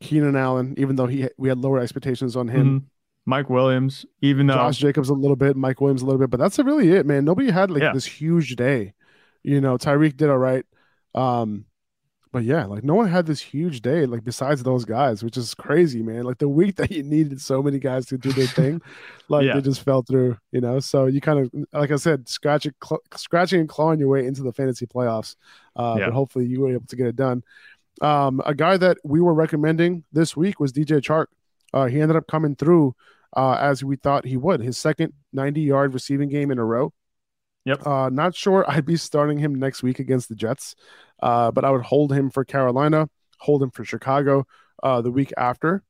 Keenan 0.00 0.36
Allen, 0.36 0.74
even 0.78 0.96
though 0.96 1.06
he 1.06 1.28
we 1.36 1.48
had 1.48 1.58
lower 1.58 1.78
expectations 1.78 2.36
on 2.36 2.48
him. 2.48 2.80
Mhm. 2.80 2.84
Mike 3.26 3.50
Williams, 3.50 4.06
even 4.22 4.46
though 4.46 4.54
Josh 4.54 4.78
Jacobs 4.78 5.08
a 5.10 5.14
little 5.14 5.36
bit, 5.36 5.56
Mike 5.56 5.80
Williams 5.80 6.00
a 6.02 6.06
little 6.06 6.18
bit, 6.18 6.30
but 6.30 6.40
that's 6.40 6.58
really 6.58 6.90
it, 6.92 7.04
man. 7.04 7.24
Nobody 7.24 7.50
had 7.50 7.70
like 7.70 7.82
Yeah. 7.82 7.92
this 7.92 8.06
huge 8.06 8.56
day. 8.56 8.94
You 9.42 9.60
know, 9.60 9.76
Tyreek 9.78 10.16
did 10.16 10.30
all 10.30 10.38
right. 10.38 10.64
Um, 11.14 11.64
but 12.32 12.44
yeah, 12.44 12.64
like 12.66 12.84
no 12.84 12.94
one 12.94 13.08
had 13.08 13.26
this 13.26 13.40
huge 13.40 13.80
day, 13.80 14.06
like 14.06 14.22
besides 14.22 14.62
those 14.62 14.84
guys, 14.84 15.24
which 15.24 15.36
is 15.36 15.52
crazy, 15.54 16.00
man. 16.02 16.22
Like 16.22 16.38
the 16.38 16.48
week 16.48 16.76
that 16.76 16.90
you 16.92 17.02
needed 17.02 17.40
so 17.40 17.60
many 17.62 17.78
guys 17.80 18.06
to 18.06 18.18
do 18.18 18.32
their 18.32 18.46
thing, 18.60 18.80
like 19.28 19.44
Yeah. 19.46 19.54
they 19.54 19.60
just 19.62 19.82
fell 19.82 20.02
through, 20.02 20.36
you 20.52 20.60
know. 20.60 20.78
So 20.78 21.06
you 21.06 21.20
kind 21.20 21.40
of, 21.40 21.50
like 21.72 21.90
I 21.90 21.96
said, 21.96 22.28
scratching, 22.28 22.72
cl- 22.84 23.02
scratching 23.16 23.58
and 23.60 23.68
clawing 23.68 23.98
your 23.98 24.08
way 24.08 24.26
into 24.26 24.42
the 24.42 24.52
fantasy 24.52 24.86
playoffs. 24.86 25.34
Uh, 25.74 25.96
Yeah. 25.98 26.04
But 26.06 26.14
hopefully 26.14 26.46
you 26.46 26.60
were 26.60 26.72
able 26.72 26.86
to 26.86 26.96
get 26.96 27.08
it 27.08 27.16
done. 27.16 27.42
Um, 28.00 28.40
a 28.46 28.54
guy 28.54 28.76
that 28.76 28.98
we 29.04 29.20
were 29.20 29.34
recommending 29.34 30.04
this 30.12 30.36
week 30.36 30.60
was 30.60 30.72
DJ 30.72 31.00
Chark. 31.00 31.26
Uh, 31.74 31.86
he 31.86 32.00
ended 32.00 32.16
up 32.16 32.26
coming 32.28 32.54
through 32.54 32.94
uh, 33.36 33.58
as 33.60 33.82
we 33.82 33.96
thought 33.96 34.24
he 34.24 34.36
would. 34.36 34.60
His 34.60 34.78
second 34.78 35.12
90 35.32 35.60
yard 35.62 35.94
receiving 35.94 36.28
game 36.28 36.50
in 36.52 36.58
a 36.58 36.64
row. 36.64 36.92
Yep. 37.70 37.86
Uh, 37.86 38.08
not 38.10 38.34
sure 38.34 38.64
I'd 38.68 38.84
be 38.84 38.96
starting 38.96 39.38
him 39.38 39.54
next 39.54 39.82
week 39.84 40.00
against 40.00 40.28
the 40.28 40.34
Jets, 40.34 40.74
uh, 41.22 41.52
but 41.52 41.64
I 41.64 41.70
would 41.70 41.82
hold 41.82 42.12
him 42.12 42.28
for 42.28 42.44
Carolina, 42.44 43.08
hold 43.38 43.62
him 43.62 43.70
for 43.70 43.84
Chicago 43.84 44.44
uh, 44.82 45.00
the 45.00 45.10
week 45.12 45.32
after. 45.36 45.84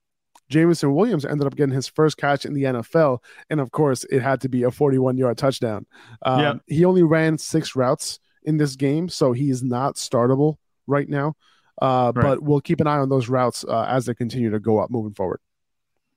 Jameson 0.51 0.95
Williams 0.95 1.25
ended 1.25 1.47
up 1.47 1.57
getting 1.57 1.75
his 1.75 1.89
first 1.89 2.17
catch 2.19 2.45
in 2.45 2.53
the 2.53 2.65
NFL, 2.65 3.19
and 3.49 3.61
of 3.61 3.71
course, 3.71 4.05
it 4.11 4.21
had 4.21 4.41
to 4.43 4.49
be 4.49 4.65
a 4.65 4.71
41 4.71 5.17
yard 5.17 5.39
touchdown. 5.39 5.87
Um, 6.23 6.41
Yep. 6.41 6.57
He 6.67 6.85
only 6.85 7.03
ran 7.03 7.39
six 7.39 7.75
routes 7.75 8.19
in 8.43 8.59
this 8.59 8.77
game, 8.77 9.09
so 9.09 9.33
he 9.33 9.49
is 9.49 9.63
not 9.63 9.95
startable 9.95 10.57
right 10.87 11.09
now. 11.09 11.35
Uh, 11.81 12.13
Right. 12.15 12.23
But 12.23 12.43
we'll 12.43 12.61
keep 12.61 12.81
an 12.81 12.89
eye 12.89 12.99
on 12.99 13.09
those 13.09 13.29
routes 13.31 13.65
uh, 13.65 13.87
as 13.89 14.05
they 14.05 14.15
continue 14.15 14.51
to 14.51 14.61
go 14.61 14.79
up 14.81 14.91
moving 14.91 15.15
forward. 15.15 15.41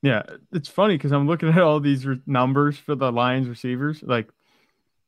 Yeah, 0.01 0.24
it's 0.51 0.67
funny 0.67 0.96
because 0.98 1.13
I'm 1.13 1.27
looking 1.27 1.48
at 1.48 1.60
all 1.60 1.79
these 1.79 2.05
re- 2.05 2.20
numbers 2.25 2.77
for 2.77 2.96
the 2.96 3.12
Lions 3.12 3.48
receivers. 3.48 4.03
Like 4.03 4.27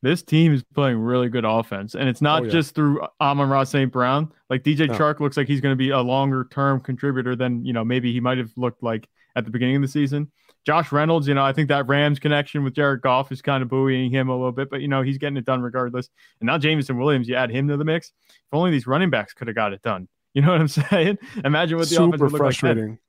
this 0.05 0.21
team 0.23 0.53
is 0.53 0.63
playing 0.75 0.99
really 0.99 1.29
good 1.29 1.45
offense, 1.45 1.95
and 1.95 2.07
it's 2.07 2.21
not 2.21 2.43
Oh, 2.43 2.45
yeah. 2.45 2.51
just 2.51 2.75
through 2.75 3.01
Amon-Ra 3.19 3.63
St. 3.63 3.91
Brown. 3.91 4.31
Like 4.49 4.63
DJ 4.63 4.87
No. 4.87 4.93
Chark 4.93 5.19
looks 5.19 5.35
like 5.35 5.47
he's 5.47 5.61
going 5.61 5.73
to 5.73 5.77
be 5.77 5.89
a 5.89 5.99
longer 5.99 6.47
term 6.51 6.79
contributor 6.79 7.35
than 7.35 7.65
you 7.65 7.73
know 7.73 7.83
maybe 7.83 8.13
he 8.13 8.19
might 8.19 8.37
have 8.37 8.51
looked 8.55 8.83
like 8.83 9.09
at 9.35 9.43
the 9.45 9.51
beginning 9.51 9.77
of 9.77 9.81
the 9.81 9.87
season. 9.87 10.31
Josh 10.65 10.91
Reynolds, 10.91 11.27
you 11.27 11.33
know, 11.33 11.43
I 11.43 11.53
think 11.53 11.67
that 11.69 11.87
Rams 11.87 12.17
connection 12.19 12.63
with 12.63 12.73
Jared 12.73 13.01
Goff 13.01 13.31
is 13.31 13.39
kind 13.41 13.61
of 13.61 13.69
buoying 13.69 14.09
him 14.09 14.29
a 14.29 14.35
little 14.35 14.51
bit, 14.51 14.69
but 14.69 14.81
you 14.81 14.87
know 14.87 15.01
he's 15.01 15.17
getting 15.17 15.37
it 15.37 15.45
done 15.45 15.61
regardless. 15.61 16.09
And 16.39 16.47
now 16.47 16.57
Jameson 16.57 16.97
Williams, 16.97 17.27
you 17.27 17.35
add 17.35 17.51
him 17.51 17.67
to 17.67 17.77
the 17.77 17.83
mix. 17.85 18.11
If 18.29 18.53
only 18.53 18.71
these 18.71 18.87
running 18.87 19.09
backs 19.09 19.33
could 19.33 19.47
have 19.47 19.55
got 19.55 19.73
it 19.73 19.81
done. 19.81 20.07
You 20.35 20.41
know 20.41 20.51
what 20.51 20.59
I'm 20.59 20.67
saying? 20.67 21.17
Imagine 21.45 21.77
what 21.77 21.87
the 21.87 21.95
offense 21.95 22.11
Super 22.15 22.25
would 22.25 22.31
look 22.33 22.33
like. 22.33 22.39
frustrating. 22.39 22.99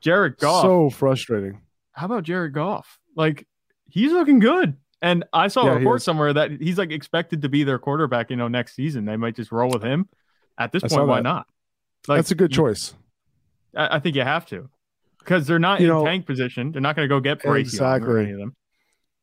Jared 0.00 0.38
Goff 0.38 0.62
So 0.62 0.88
frustrating. 0.90 1.60
how 1.92 2.06
about 2.06 2.22
Jared 2.22 2.52
Goff? 2.54 2.98
Like 3.16 3.46
he's 3.88 4.12
looking 4.12 4.38
good. 4.38 4.76
And 5.02 5.24
I 5.32 5.48
saw 5.48 5.64
Yeah, 5.64 5.72
a 5.72 5.76
report 5.78 6.02
somewhere 6.02 6.32
that 6.34 6.50
he's 6.60 6.76
like 6.78 6.90
expected 6.90 7.42
to 7.42 7.48
be 7.48 7.64
their 7.64 7.78
quarterback, 7.78 8.30
you 8.30 8.36
know, 8.36 8.48
next 8.48 8.74
season. 8.74 9.04
They 9.06 9.16
might 9.16 9.34
just 9.36 9.50
roll 9.50 9.70
with 9.70 9.82
him. 9.82 10.08
At 10.58 10.72
this 10.72 10.84
I 10.84 10.88
point, 10.88 11.06
why 11.08 11.16
that. 11.16 11.22
not? 11.22 11.46
Like, 12.06 12.18
That's 12.18 12.30
a 12.32 12.34
good 12.34 12.50
you- 12.50 12.56
choice. 12.56 12.94
I, 13.74 13.96
I 13.96 13.98
think 14.00 14.16
you 14.16 14.22
have 14.22 14.44
to. 14.46 14.68
Because 15.20 15.46
they're 15.46 15.58
not 15.58 15.80
You 15.80 15.86
in 15.86 15.92
know- 15.98 16.04
tank 16.04 16.26
position. 16.26 16.72
They're 16.72 16.80
not 16.82 16.96
going 16.96 17.08
to 17.08 17.14
go 17.14 17.20
get 17.20 17.42
Brady 17.42 17.60
Exactly. 17.68 18.22
any 18.24 18.32
of 18.32 18.38
them. 18.38 18.56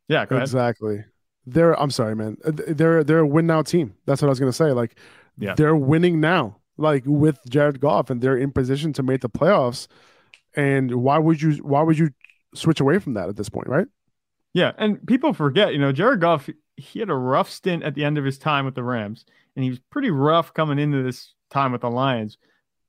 Yeah. 0.07 0.25
Exactly. 0.29 1.03
They're 1.46 1.79
I'm 1.79 1.91
sorry, 1.91 2.15
man. 2.15 2.38
They're 2.43 3.03
they're 3.03 3.19
a 3.19 3.27
win 3.27 3.48
now 3.48 3.62
team. 3.62 3.96
That's 4.05 4.22
what 4.22 4.27
I 4.27 4.31
was 4.31 4.39
gonna 4.39 4.51
say. 4.51 4.72
Like 4.74 4.98
Yeah. 5.38 5.53
they're 5.55 5.75
winning 5.77 6.19
now. 6.19 6.57
Like 6.77 7.03
with 7.05 7.39
Jared 7.50 7.79
Goff 7.79 8.10
and 8.10 8.22
they're 8.22 8.36
in 8.38 8.51
position 8.51 8.91
to 8.93 9.03
make 9.03 9.22
the 9.22 9.29
playoffs. 9.29 9.88
And 10.55 10.91
why 10.96 11.17
would 11.19 11.41
you 11.41 11.53
why 11.63 11.84
would 11.84 11.98
you 11.98 12.10
switch 12.53 12.79
away 12.81 13.00
from 13.00 13.13
that 13.13 13.29
at 13.29 13.38
this 13.38 13.48
point, 13.48 13.67
right? 13.67 13.88
Yeah, 14.57 14.71
and 14.79 15.05
people 15.05 15.33
forget, 15.33 15.73
you 15.73 15.77
know, 15.77 15.91
Jared 15.91 16.19
Goff, 16.19 16.49
he 16.77 16.99
had 16.99 17.11
a 17.11 17.15
rough 17.15 17.47
stint 17.47 17.83
at 17.83 17.93
the 17.93 18.03
end 18.03 18.17
of 18.17 18.25
his 18.25 18.39
time 18.39 18.65
with 18.65 18.73
the 18.73 18.83
Rams, 18.83 19.23
and 19.55 19.63
he 19.63 19.69
was 19.69 19.77
pretty 19.91 20.09
rough 20.09 20.51
coming 20.51 20.79
into 20.79 21.03
this 21.03 21.35
time 21.51 21.73
with 21.73 21.81
the 21.81 21.91
Lions. 21.91 22.39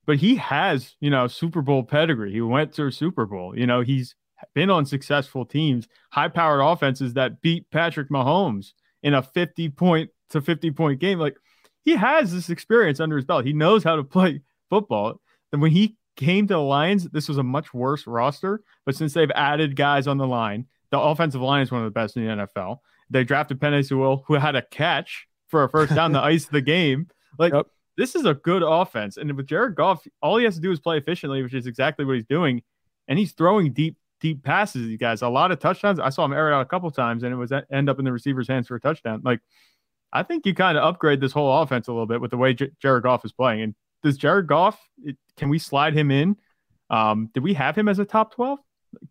But 0.07 0.17
he 0.17 0.35
has, 0.37 0.95
you 0.99 1.11
know, 1.11 1.27
Super 1.27 1.61
Bowl 1.61 1.83
pedigree. 1.83 2.31
He 2.31 2.41
went 2.41 2.73
to 2.73 2.87
a 2.87 2.91
Super 2.91 3.27
Bowl. 3.27 3.55
You 3.55 3.67
know, 3.67 3.81
he's 3.81 4.15
been 4.55 4.71
on 4.71 4.87
successful 4.87 5.45
teams, 5.45 5.87
high-powered 6.09 6.59
offenses 6.59 7.13
that 7.13 7.39
beat 7.39 7.69
Patrick 7.69 8.09
Mahomes 8.09 8.71
in 9.03 9.13
a 9.13 9.21
50 9.21 9.69
point 9.69 10.09
to 10.31 10.41
50 10.41 10.71
point 10.71 10.99
game. 10.99 11.19
Like 11.19 11.37
he 11.85 11.95
has 11.95 12.33
this 12.33 12.49
experience 12.49 12.99
under 12.99 13.15
his 13.15 13.25
belt. 13.25 13.45
He 13.45 13.53
knows 13.53 13.83
how 13.83 13.95
to 13.95 14.03
play 14.03 14.41
football. 14.71 15.21
And 15.53 15.61
when 15.61 15.69
he 15.69 15.97
came 16.15 16.47
to 16.47 16.55
the 16.55 16.61
Lions, 16.61 17.07
this 17.11 17.29
was 17.29 17.37
a 17.37 17.43
much 17.43 17.75
worse 17.75 18.07
roster. 18.07 18.63
But 18.87 18.95
since 18.95 19.13
they've 19.13 19.29
added 19.35 19.75
guys 19.75 20.07
on 20.07 20.17
the 20.17 20.25
line, 20.25 20.65
the 20.91 20.99
offensive 20.99 21.41
line 21.41 21.61
is 21.61 21.71
one 21.71 21.81
of 21.81 21.85
the 21.85 21.91
best 21.91 22.17
in 22.17 22.25
the 22.25 22.31
NFL. 22.45 22.79
They 23.09 23.23
drafted 23.23 23.59
Penei 23.59 23.85
Sewell, 23.85 24.23
who 24.27 24.35
had 24.35 24.55
a 24.55 24.61
catch 24.61 25.27
for 25.47 25.63
a 25.63 25.69
first 25.69 25.93
down 25.95 26.13
to 26.13 26.19
ice 26.23 26.45
the 26.45 26.61
game. 26.61 27.07
Like 27.37 27.53
Yep. 27.53 27.67
this 27.97 28.15
is 28.15 28.25
a 28.25 28.33
good 28.35 28.63
offense. 28.63 29.17
And 29.17 29.31
with 29.35 29.47
Jared 29.47 29.75
Goff, 29.75 30.05
all 30.21 30.37
he 30.37 30.45
has 30.45 30.55
to 30.55 30.61
do 30.61 30.71
is 30.71 30.79
play 30.79 30.97
efficiently, 30.97 31.41
which 31.43 31.53
is 31.53 31.67
exactly 31.67 32.05
what 32.05 32.15
he's 32.15 32.25
doing. 32.25 32.61
And 33.07 33.17
he's 33.17 33.31
throwing 33.31 33.73
deep, 33.73 33.97
deep 34.21 34.43
passes. 34.43 34.87
You 34.87 34.97
guys, 34.97 35.21
a 35.23 35.27
lot 35.29 35.51
of 35.51 35.59
touchdowns. 35.59 35.99
I 35.99 36.09
saw 36.09 36.25
him 36.25 36.33
air 36.33 36.51
it 36.51 36.53
out 36.55 36.61
a 36.61 36.65
couple 36.65 36.91
times, 36.91 37.23
and 37.23 37.33
it 37.33 37.37
was 37.37 37.51
end 37.71 37.89
up 37.89 37.97
in 37.99 38.05
the 38.05 38.11
receiver's 38.11 38.47
hands 38.47 38.67
for 38.67 38.75
a 38.75 38.79
touchdown. 38.79 39.21
Like 39.23 39.39
I 40.13 40.21
think 40.23 40.45
you 40.45 40.53
kind 40.53 40.77
of 40.77 40.83
upgrade 40.83 41.21
this 41.21 41.31
whole 41.31 41.61
offense 41.61 41.87
a 41.87 41.91
little 41.91 42.05
bit 42.07 42.21
with 42.21 42.31
the 42.31 42.37
way 42.37 42.53
J- 42.53 42.71
Jared 42.81 43.03
Goff 43.03 43.25
is 43.25 43.31
playing. 43.31 43.61
And 43.61 43.75
does 44.03 44.17
Jared 44.17 44.47
Goff? 44.47 44.79
It, 45.03 45.17
can 45.37 45.49
we 45.49 45.57
slide 45.59 45.93
him 45.95 46.11
in? 46.11 46.35
Um, 46.91 47.29
did 47.33 47.43
we 47.43 47.53
have 47.55 47.75
him 47.75 47.87
as 47.87 47.97
a 47.99 48.05
top 48.05 48.33
twelve? 48.35 48.59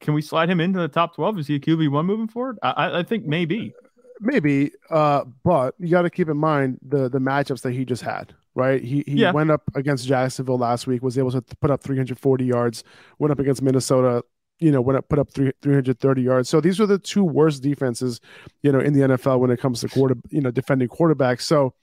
Can 0.00 0.14
we 0.14 0.22
slide 0.22 0.48
him 0.50 0.60
into 0.60 0.78
the 0.78 0.88
top 0.88 1.14
twelve? 1.14 1.38
Is 1.38 1.46
he 1.46 1.54
a 1.56 1.60
QB 1.60 1.90
one 1.90 2.06
moving 2.06 2.28
forward? 2.28 2.58
I, 2.62 2.70
I- 2.70 2.98
I 3.00 3.02
think 3.02 3.24
maybe. 3.26 3.74
Maybe, 4.20 4.72
uh, 4.90 5.24
but 5.44 5.74
you 5.78 5.88
got 5.90 6.02
to 6.02 6.10
keep 6.10 6.28
in 6.28 6.36
mind 6.36 6.78
the 6.82 7.08
the 7.08 7.18
matchups 7.20 7.62
that 7.62 7.72
he 7.72 7.84
just 7.84 8.02
had. 8.02 8.34
Right, 8.54 8.82
he 8.82 9.04
he 9.06 9.14
Yeah. 9.14 9.30
went 9.30 9.52
up 9.52 9.62
against 9.76 10.08
Jacksonville 10.08 10.58
last 10.58 10.88
week, 10.88 11.00
was 11.02 11.16
able 11.16 11.30
to 11.30 11.40
put 11.60 11.70
up 11.70 11.80
340 11.84 12.44
yards. 12.44 12.82
Went 13.20 13.30
up 13.30 13.38
against 13.38 13.62
Minnesota, 13.62 14.24
you 14.58 14.72
know, 14.72 14.80
went 14.80 14.96
up 14.98 15.08
put 15.08 15.20
up 15.20 15.30
three, 15.30 15.52
330 15.62 16.22
yards. 16.22 16.48
So 16.48 16.60
these 16.60 16.80
are 16.80 16.86
the 16.86 16.98
two 16.98 17.22
worst 17.22 17.62
defenses, 17.62 18.20
you 18.62 18.72
know, 18.72 18.80
in 18.80 18.94
the 18.94 19.00
NFL 19.02 19.38
when 19.38 19.52
it 19.52 19.60
comes 19.60 19.80
to 19.82 19.88
quarter, 19.88 20.16
you 20.30 20.40
know, 20.40 20.50
defending 20.50 20.88
quarterbacks. 20.88 21.42
So, 21.42 21.74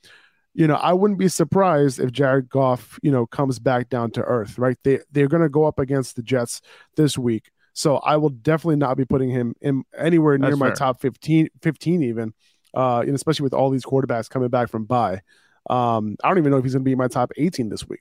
you 0.54 0.68
know, 0.68 0.76
I 0.76 0.92
wouldn't 0.92 1.18
be 1.20 1.30
surprised 1.30 2.02
if 2.02 2.12
Jared 2.12 2.50
Goff, 2.50 3.00
you 3.02 3.12
know, 3.12 3.26
comes 3.26 3.58
back 3.58 3.88
down 3.90 4.12
to 4.12 4.22
earth. 4.24 4.58
Right, 4.60 4.78
they 4.84 5.00
they're 5.14 5.30
going 5.30 5.44
to 5.44 5.50
go 5.50 5.64
up 5.64 5.80
against 5.80 6.18
the 6.18 6.24
Jets 6.24 6.60
this 6.98 7.18
week. 7.18 7.52
So 7.76 7.98
I 7.98 8.16
will 8.16 8.30
definitely 8.30 8.78
not 8.78 8.96
be 8.96 9.04
putting 9.04 9.30
him 9.30 9.54
in 9.62 9.84
anywhere 9.98 10.38
near 10.38 10.52
That's 10.52 10.60
my 10.60 10.68
fair. 10.68 10.76
top 10.76 11.02
15, 11.02 11.50
15 11.62 12.04
even, 12.04 12.34
uh, 12.74 13.02
and 13.02 13.14
especially 13.14 13.44
with 13.44 13.54
all 13.54 13.70
these 13.70 13.86
quarterbacks 13.86 14.30
coming 14.30 14.50
back 14.50 14.70
from 14.70 14.86
bye. 14.86 15.22
Um, 15.70 16.16
I 16.24 16.30
don't 16.30 16.38
even 16.38 16.52
know 16.52 16.58
if 16.58 16.64
he's 16.64 16.74
going 16.74 16.84
to 16.84 16.86
be 16.86 16.94
in 16.94 16.98
my 16.98 17.10
top 17.10 17.32
18 17.36 17.68
this 17.68 17.88
week. 17.88 18.00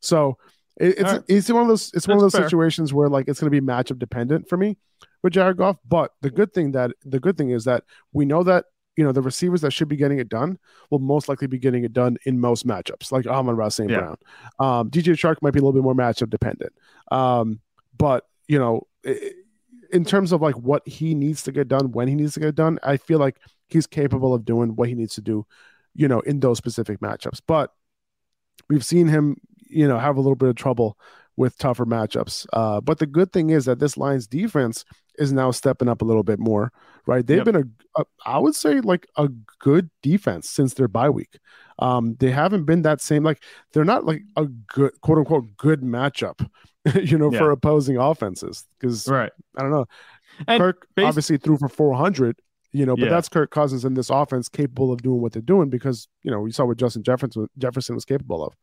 So 0.00 0.38
it, 0.76 0.98
it's 0.98 1.02
right. 1.02 1.22
it's 1.26 1.50
one 1.50 1.62
of 1.62 1.68
those 1.68 1.90
it's 1.92 2.06
one 2.06 2.16
of 2.16 2.22
those 2.22 2.34
fair. 2.34 2.44
situations 2.44 2.94
where 2.94 3.08
like 3.08 3.26
it's 3.28 3.40
going 3.40 3.50
to 3.50 3.60
be 3.60 3.66
matchup 3.66 3.98
dependent 3.98 4.48
for 4.48 4.56
me 4.56 4.76
with 5.24 5.32
Jared 5.32 5.56
Goff. 5.56 5.78
But 5.88 6.12
the 6.20 6.30
good 6.30 6.52
thing 6.54 6.72
that 6.72 6.92
the 7.04 7.18
good 7.18 7.36
thing 7.36 7.50
is 7.50 7.64
that 7.64 7.82
we 8.12 8.26
know 8.26 8.44
that 8.44 8.66
you 8.96 9.02
know 9.02 9.10
the 9.10 9.22
receivers 9.22 9.60
that 9.62 9.72
should 9.72 9.88
be 9.88 9.96
getting 9.96 10.18
it 10.20 10.28
done 10.28 10.58
will 10.90 11.00
most 11.00 11.28
likely 11.28 11.48
be 11.48 11.58
getting 11.58 11.84
it 11.84 11.92
done 11.92 12.16
in 12.26 12.38
most 12.38 12.64
matchups, 12.64 13.10
like 13.10 13.26
Amon-Ra 13.26 13.70
St. 13.70 13.90
Yeah. 13.90 13.98
Brown. 13.98 14.16
Um, 14.60 14.90
DJ 14.90 15.14
Chark 15.14 15.36
might 15.42 15.52
be 15.52 15.58
a 15.58 15.62
little 15.62 15.72
bit 15.72 15.82
more 15.82 15.94
matchup 15.94 16.30
dependent. 16.30 16.72
Um, 17.10 17.60
but 17.98 18.24
you 18.48 18.58
know, 18.58 18.86
in 19.92 20.04
terms 20.04 20.32
of 20.32 20.40
like 20.42 20.56
what 20.56 20.86
he 20.86 21.14
needs 21.14 21.42
to 21.44 21.52
get 21.52 21.68
done, 21.68 21.92
when 21.92 22.08
he 22.08 22.14
needs 22.14 22.34
to 22.34 22.40
get 22.40 22.54
done, 22.54 22.78
I 22.82 22.96
feel 22.96 23.18
like 23.18 23.38
he's 23.68 23.86
capable 23.86 24.34
of 24.34 24.44
doing 24.44 24.76
what 24.76 24.88
he 24.88 24.94
needs 24.94 25.14
to 25.14 25.20
do, 25.20 25.46
you 25.94 26.08
know, 26.08 26.20
in 26.20 26.40
those 26.40 26.58
specific 26.58 27.00
matchups. 27.00 27.40
But 27.46 27.72
we've 28.68 28.84
seen 28.84 29.08
him, 29.08 29.36
you 29.68 29.86
know, 29.86 29.98
have 29.98 30.16
a 30.16 30.20
little 30.20 30.36
bit 30.36 30.48
of 30.48 30.56
trouble 30.56 30.98
with 31.36 31.58
tougher 31.58 31.84
matchups. 31.84 32.46
Uh, 32.52 32.80
but 32.80 32.98
the 32.98 33.06
good 33.06 33.32
thing 33.32 33.50
is 33.50 33.66
that 33.66 33.78
this 33.78 33.96
Lions 33.96 34.26
defense 34.26 34.84
is 35.18 35.32
now 35.32 35.50
stepping 35.50 35.88
up 35.88 36.02
a 36.02 36.04
little 36.04 36.22
bit 36.22 36.38
more, 36.38 36.72
right? 37.06 37.26
They've 37.26 37.38
Yep. 37.38 37.44
been 37.44 37.56
a, 37.56 38.00
a, 38.00 38.04
I 38.24 38.38
would 38.38 38.54
say 38.54 38.80
like 38.80 39.06
a 39.16 39.28
good 39.58 39.90
defense 40.02 40.48
since 40.48 40.74
their 40.74 40.88
bye 40.88 41.10
week. 41.10 41.38
Um, 41.78 42.16
they 42.20 42.30
haven't 42.30 42.64
been 42.64 42.82
that 42.82 43.00
same, 43.00 43.22
like 43.22 43.42
they're 43.72 43.84
not 43.84 44.04
like 44.06 44.22
a 44.36 44.46
good 44.46 44.98
quote 45.02 45.18
unquote 45.18 45.44
good 45.56 45.82
matchup, 45.82 46.46
you 47.02 47.18
know, 47.18 47.30
Yeah. 47.32 47.38
for 47.38 47.50
opposing 47.50 47.96
offenses. 47.98 48.64
Because 48.78 49.06
Right. 49.08 49.32
I 49.56 49.62
don't 49.62 49.70
know, 49.70 49.86
And 50.48 50.60
Kirk 50.60 50.86
bas- 50.94 51.04
obviously 51.06 51.36
threw 51.36 51.58
for 51.58 51.68
400, 51.68 52.40
you 52.72 52.86
know, 52.86 52.96
but 52.96 53.04
Yeah. 53.04 53.10
that's 53.10 53.28
Kirk 53.28 53.50
Cousins 53.50 53.84
in 53.84 53.94
this 53.94 54.08
offense 54.10 54.48
capable 54.48 54.90
of 54.92 55.02
doing 55.02 55.20
what 55.20 55.32
they're 55.32 55.42
doing 55.42 55.68
because, 55.68 56.08
you 56.22 56.30
know, 56.30 56.40
we 56.40 56.50
saw 56.52 56.64
what 56.64 56.78
Justin 56.78 57.02
Jefferson, 57.02 57.48
Jefferson 57.58 57.94
was 57.94 58.04
capable 58.04 58.44
of. 58.44 58.54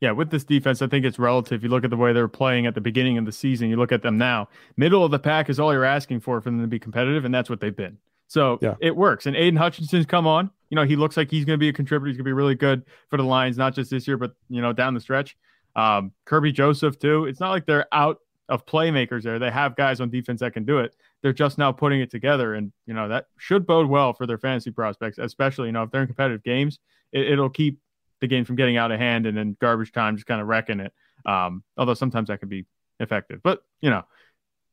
Yeah, 0.00 0.10
with 0.12 0.30
this 0.30 0.44
defense, 0.44 0.82
I 0.82 0.88
think 0.88 1.06
it's 1.06 1.18
relative. 1.18 1.62
You 1.62 1.70
look 1.70 1.82
at 1.82 1.88
the 1.90 1.96
way 1.96 2.12
they're 2.12 2.28
playing 2.28 2.66
at 2.66 2.74
the 2.74 2.82
beginning 2.82 3.16
of 3.16 3.24
the 3.24 3.32
season, 3.32 3.70
you 3.70 3.76
look 3.76 3.92
at 3.92 4.02
them 4.02 4.18
now. 4.18 4.48
Middle 4.76 5.02
of 5.04 5.10
the 5.10 5.18
pack 5.18 5.48
is 5.48 5.58
all 5.58 5.72
you're 5.72 5.84
asking 5.86 6.20
for 6.20 6.38
for 6.42 6.50
them 6.50 6.60
to 6.60 6.66
be 6.66 6.78
competitive, 6.78 7.24
and 7.24 7.34
that's 7.34 7.48
what 7.48 7.60
they've 7.60 7.74
been. 7.74 7.96
So 8.28 8.58
Yeah. 8.60 8.74
it 8.80 8.94
works. 8.94 9.24
And 9.24 9.34
Aidan 9.34 9.56
Hutchinson's 9.56 10.04
come 10.04 10.26
on. 10.26 10.50
You 10.70 10.76
know, 10.76 10.84
he 10.84 10.96
looks 10.96 11.16
like 11.16 11.30
he's 11.30 11.44
going 11.44 11.58
to 11.58 11.60
be 11.60 11.68
a 11.68 11.72
contributor. 11.72 12.08
He's 12.08 12.16
going 12.16 12.24
to 12.24 12.28
be 12.28 12.32
really 12.32 12.54
good 12.54 12.84
for 13.08 13.16
the 13.16 13.22
Lions, 13.22 13.56
not 13.56 13.74
just 13.74 13.90
this 13.90 14.06
year, 14.06 14.16
but, 14.16 14.32
you 14.48 14.60
know, 14.60 14.72
down 14.72 14.94
the 14.94 15.00
stretch. 15.00 15.36
Um, 15.74 16.12
Kerby 16.26 16.52
Joseph, 16.52 16.98
too. 16.98 17.26
It's 17.26 17.40
not 17.40 17.50
like 17.50 17.66
they're 17.66 17.86
out 17.92 18.18
of 18.48 18.66
playmakers 18.66 19.22
there. 19.22 19.38
They 19.38 19.50
have 19.50 19.76
guys 19.76 20.00
on 20.00 20.10
defense 20.10 20.40
that 20.40 20.52
can 20.52 20.64
do 20.64 20.78
it. 20.78 20.94
They're 21.22 21.32
just 21.32 21.58
now 21.58 21.72
putting 21.72 22.00
it 22.00 22.10
together. 22.10 22.54
And, 22.54 22.72
you 22.86 22.94
know, 22.94 23.08
that 23.08 23.26
should 23.38 23.66
bode 23.66 23.88
well 23.88 24.12
for 24.12 24.26
their 24.26 24.38
fantasy 24.38 24.70
prospects, 24.70 25.18
especially, 25.18 25.68
you 25.68 25.72
know, 25.72 25.82
if 25.82 25.90
they're 25.90 26.02
in 26.02 26.06
competitive 26.06 26.42
games, 26.42 26.78
it, 27.12 27.26
it'll 27.32 27.50
keep 27.50 27.78
the 28.20 28.26
game 28.26 28.44
from 28.44 28.56
getting 28.56 28.76
out 28.76 28.92
of 28.92 28.98
hand 28.98 29.26
and 29.26 29.36
then 29.36 29.56
garbage 29.60 29.92
time 29.92 30.16
just 30.16 30.26
kind 30.26 30.40
of 30.40 30.46
wrecking 30.46 30.80
it. 30.80 30.92
Um, 31.24 31.62
although 31.76 31.94
sometimes 31.94 32.28
that 32.28 32.40
can 32.40 32.48
be 32.48 32.64
effective. 33.00 33.40
But 33.42 33.62
you 33.80 33.90
know, 33.90 34.04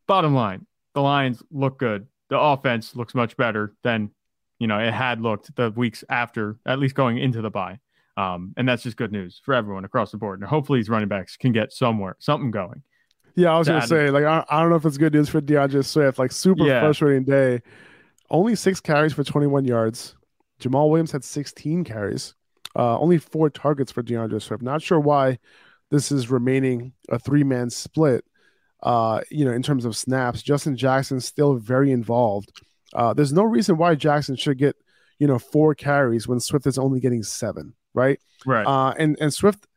bottom 0.07 0.33
line, 0.33 0.65
the 0.93 1.01
Lions 1.01 1.41
look 1.51 1.79
good. 1.79 2.07
The 2.29 2.39
offense 2.39 2.95
looks 2.95 3.13
much 3.15 3.35
better 3.37 3.73
than 3.83 4.11
you 4.59 4.67
know 4.67 4.79
it 4.79 4.93
had 4.93 5.21
looked 5.21 5.55
the 5.55 5.71
weeks 5.71 6.03
after, 6.09 6.57
at 6.65 6.79
least 6.79 6.95
going 6.95 7.17
into 7.17 7.41
the 7.41 7.49
bye. 7.49 7.79
Um, 8.15 8.53
and 8.57 8.67
that's 8.69 8.83
just 8.83 8.95
good 8.95 9.11
news 9.11 9.41
for 9.43 9.53
everyone 9.55 9.85
across 9.85 10.11
the 10.11 10.17
board. 10.17 10.39
And 10.39 10.47
hopefully, 10.47 10.79
these 10.79 10.89
running 10.89 11.07
backs 11.09 11.35
can 11.35 11.51
get 11.51 11.71
somewhere, 11.73 12.15
something 12.19 12.51
going. 12.51 12.83
Yeah, 13.35 13.53
I 13.55 13.57
was 13.57 13.67
gonna 13.67 13.87
say, 13.87 14.11
like, 14.11 14.25
I, 14.25 14.45
I 14.47 14.61
don't 14.61 14.69
know 14.69 14.75
if 14.75 14.85
it's 14.85 14.97
good 14.99 15.13
news 15.13 15.29
for 15.29 15.41
D'Andre 15.41 15.81
Swift. 15.81 16.19
Like, 16.19 16.31
super 16.31 16.63
Yeah. 16.65 16.81
frustrating 16.81 17.23
day. 17.23 17.61
Only 18.29 18.55
six 18.55 18.79
carries 18.79 19.13
for 19.13 19.23
21 19.23 19.65
yards. 19.65 20.15
Jamaal 20.61 20.89
Williams 20.89 21.11
had 21.11 21.23
16 21.23 21.83
carries. 21.83 22.35
Uh, 22.75 22.97
only 22.99 23.17
four 23.17 23.49
targets 23.49 23.91
for 23.91 24.03
D'Andre 24.03 24.37
Swift. 24.39 24.61
Not 24.63 24.81
sure 24.83 24.99
why 24.99 25.39
this 25.89 26.11
is 26.11 26.29
remaining 26.29 26.93
a 27.09 27.17
three 27.17 27.43
man 27.43 27.69
split. 27.71 28.23
Uh, 28.83 29.21
you 29.31 29.45
know, 29.45 29.51
in 29.51 29.63
terms 29.63 29.85
of 29.85 29.95
snaps, 29.97 30.43
Justin 30.43 30.75
Jackson 30.75 31.19
still 31.19 31.55
very 31.55 31.91
involved. 31.91 32.51
Uh, 32.93 33.13
there's 33.13 33.33
no 33.33 33.43
reason 33.43 33.77
why 33.77 33.95
Jackson 33.95 34.35
should 34.35 34.57
get, 34.57 34.75
you 35.19 35.27
know, 35.27 35.39
four 35.39 35.75
carries 35.75 36.27
when 36.27 36.39
Swift 36.39 36.67
is 36.67 36.77
only 36.77 36.99
getting 36.99 37.23
seven, 37.23 37.73
right? 37.93 38.19
Right. 38.45 38.65
Uh, 38.65 38.93
and 38.97 39.17
and 39.19 39.33
Swift, 39.33 39.67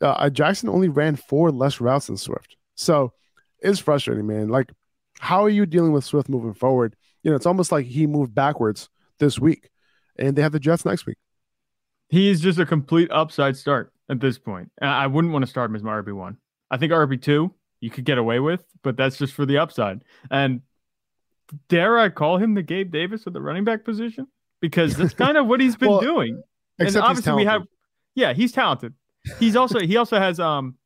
uh, 0.00 0.30
Jackson 0.30 0.68
only 0.68 0.88
ran 0.88 1.16
four 1.16 1.50
less 1.50 1.80
routes 1.80 2.06
than 2.06 2.16
Swift. 2.16 2.56
So 2.74 3.12
it's 3.60 3.78
frustrating, 3.78 4.26
man. 4.26 4.48
Like, 4.48 4.72
how 5.18 5.44
are 5.44 5.50
you 5.50 5.66
dealing 5.66 5.92
with 5.92 6.04
Swift 6.04 6.28
moving 6.28 6.54
forward? 6.54 6.96
You 7.22 7.30
know, 7.30 7.36
it's 7.36 7.46
almost 7.46 7.72
like 7.72 7.86
he 7.86 8.06
moved 8.06 8.34
backwards 8.34 8.88
this 9.18 9.38
week, 9.38 9.68
and 10.18 10.34
they 10.34 10.42
have 10.42 10.52
the 10.52 10.60
Jets 10.60 10.84
next 10.84 11.06
week. 11.06 11.18
He's 12.08 12.40
just 12.40 12.58
a 12.58 12.66
complete 12.66 13.10
upside 13.10 13.56
start 13.56 13.92
at 14.08 14.20
this 14.20 14.38
point. 14.38 14.70
I 14.80 15.06
wouldn't 15.06 15.32
want 15.32 15.44
to 15.44 15.50
start 15.50 15.70
him 15.70 15.76
as 15.76 15.82
my 15.82 15.92
RB 15.92 16.12
one. 16.12 16.38
I 16.70 16.76
think 16.76 16.92
RB 16.92 17.20
two 17.20 17.54
you 17.80 17.90
could 17.90 18.04
get 18.04 18.18
away 18.18 18.40
with, 18.40 18.64
but 18.82 18.96
that's 18.96 19.16
just 19.16 19.32
for 19.32 19.46
the 19.46 19.58
upside. 19.58 20.02
And 20.30 20.62
dare 21.68 21.98
I 21.98 22.08
call 22.08 22.38
him 22.38 22.54
the 22.54 22.62
Gabe 22.62 22.92
Davis 22.92 23.26
of 23.26 23.32
the 23.32 23.40
running 23.40 23.64
back 23.64 23.84
position? 23.84 24.26
Because 24.60 24.96
that's 24.96 25.14
kind 25.14 25.36
of 25.36 25.46
what 25.46 25.60
he's 25.60 25.76
been 25.76 25.88
Well, 25.90 26.00
doing. 26.00 26.42
And 26.78 26.96
obviously 26.96 27.32
we 27.32 27.44
have 27.44 27.62
yeah, 28.14 28.32
he's 28.32 28.52
talented. 28.52 28.94
He's 29.38 29.56
also 29.56 29.80
he 29.80 29.96
also 29.96 30.18
has 30.18 30.40
um 30.40 30.76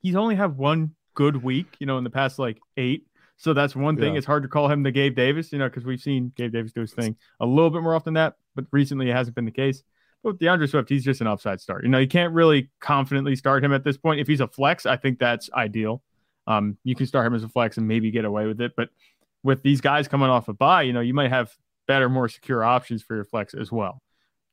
he's 0.00 0.16
only 0.16 0.34
had 0.34 0.56
one 0.56 0.94
good 1.14 1.42
week, 1.42 1.76
you 1.78 1.86
know, 1.86 1.98
in 1.98 2.04
the 2.04 2.10
past 2.10 2.38
like 2.38 2.58
eight. 2.76 3.06
So 3.36 3.54
that's 3.54 3.76
one 3.76 3.96
thing. 3.96 4.14
Yeah. 4.14 4.18
It's 4.18 4.26
hard 4.26 4.42
to 4.42 4.48
call 4.48 4.68
him 4.68 4.82
the 4.82 4.90
Gabe 4.90 5.14
Davis, 5.14 5.52
you 5.52 5.58
know, 5.58 5.68
because 5.68 5.84
we've 5.84 6.00
seen 6.00 6.32
Gabe 6.34 6.52
Davis 6.52 6.72
do 6.72 6.80
his 6.80 6.92
thing 6.92 7.16
a 7.38 7.46
little 7.46 7.70
bit 7.70 7.82
more 7.82 7.94
often 7.94 8.14
than 8.14 8.22
that, 8.22 8.34
but 8.56 8.66
recently 8.72 9.08
it 9.10 9.14
hasn't 9.14 9.36
been 9.36 9.44
the 9.44 9.52
case. 9.52 9.84
But 10.22 10.32
with 10.32 10.40
D'Andre 10.40 10.66
Swift, 10.66 10.88
he's 10.88 11.04
just 11.04 11.20
an 11.20 11.28
upside 11.28 11.60
start. 11.60 11.84
You 11.84 11.90
know, 11.90 11.98
you 11.98 12.08
can't 12.08 12.34
really 12.34 12.70
confidently 12.80 13.36
start 13.36 13.62
him 13.62 13.72
at 13.72 13.84
this 13.84 13.96
point. 13.96 14.20
If 14.20 14.26
he's 14.26 14.40
a 14.40 14.48
flex, 14.48 14.86
I 14.86 14.96
think 14.96 15.20
that's 15.20 15.48
ideal. 15.52 16.02
Um, 16.48 16.78
you 16.82 16.96
can 16.96 17.06
start 17.06 17.26
him 17.26 17.34
as 17.34 17.44
a 17.44 17.48
flex 17.48 17.76
and 17.76 17.86
maybe 17.86 18.10
get 18.10 18.24
away 18.24 18.46
with 18.46 18.60
it. 18.60 18.72
But 18.76 18.88
with 19.42 19.62
these 19.62 19.80
guys 19.80 20.08
coming 20.08 20.28
off 20.28 20.48
a 20.48 20.52
bye, 20.52 20.82
you 20.82 20.92
know, 20.92 21.00
you 21.00 21.14
might 21.14 21.30
have 21.30 21.52
better, 21.86 22.08
more 22.08 22.28
secure 22.28 22.64
options 22.64 23.02
for 23.02 23.14
your 23.14 23.24
flex 23.24 23.54
as 23.54 23.72
well. 23.72 24.02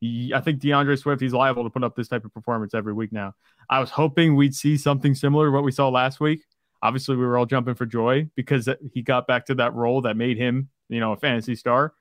I 0.03 0.41
think 0.43 0.59
D'Andre 0.59 0.95
Swift, 0.95 1.21
he's 1.21 1.33
liable 1.33 1.63
to 1.63 1.69
put 1.69 1.83
up 1.83 1.95
this 1.95 2.07
type 2.07 2.25
of 2.25 2.33
performance 2.33 2.73
every 2.73 2.93
week 2.93 3.11
now. 3.11 3.33
I 3.69 3.79
was 3.79 3.89
hoping 3.89 4.35
we'd 4.35 4.53
see 4.53 4.77
something 4.77 5.15
similar 5.15 5.47
to 5.47 5.51
what 5.51 5.63
we 5.63 5.71
saw 5.71 5.89
last 5.89 6.19
week. 6.19 6.43
Obviously, 6.83 7.15
we 7.15 7.25
were 7.25 7.37
all 7.37 7.47
jumping 7.47 7.73
for 7.73 7.85
joy 7.85 8.29
because 8.35 8.69
he 8.93 9.01
got 9.01 9.25
back 9.25 9.45
to 9.47 9.55
that 9.55 9.73
role 9.73 10.01
that 10.01 10.15
made 10.15 10.37
him, 10.37 10.69
you 10.89 10.99
know, 10.99 11.13
a 11.13 11.17
fantasy 11.17 11.55
star. 11.55 11.93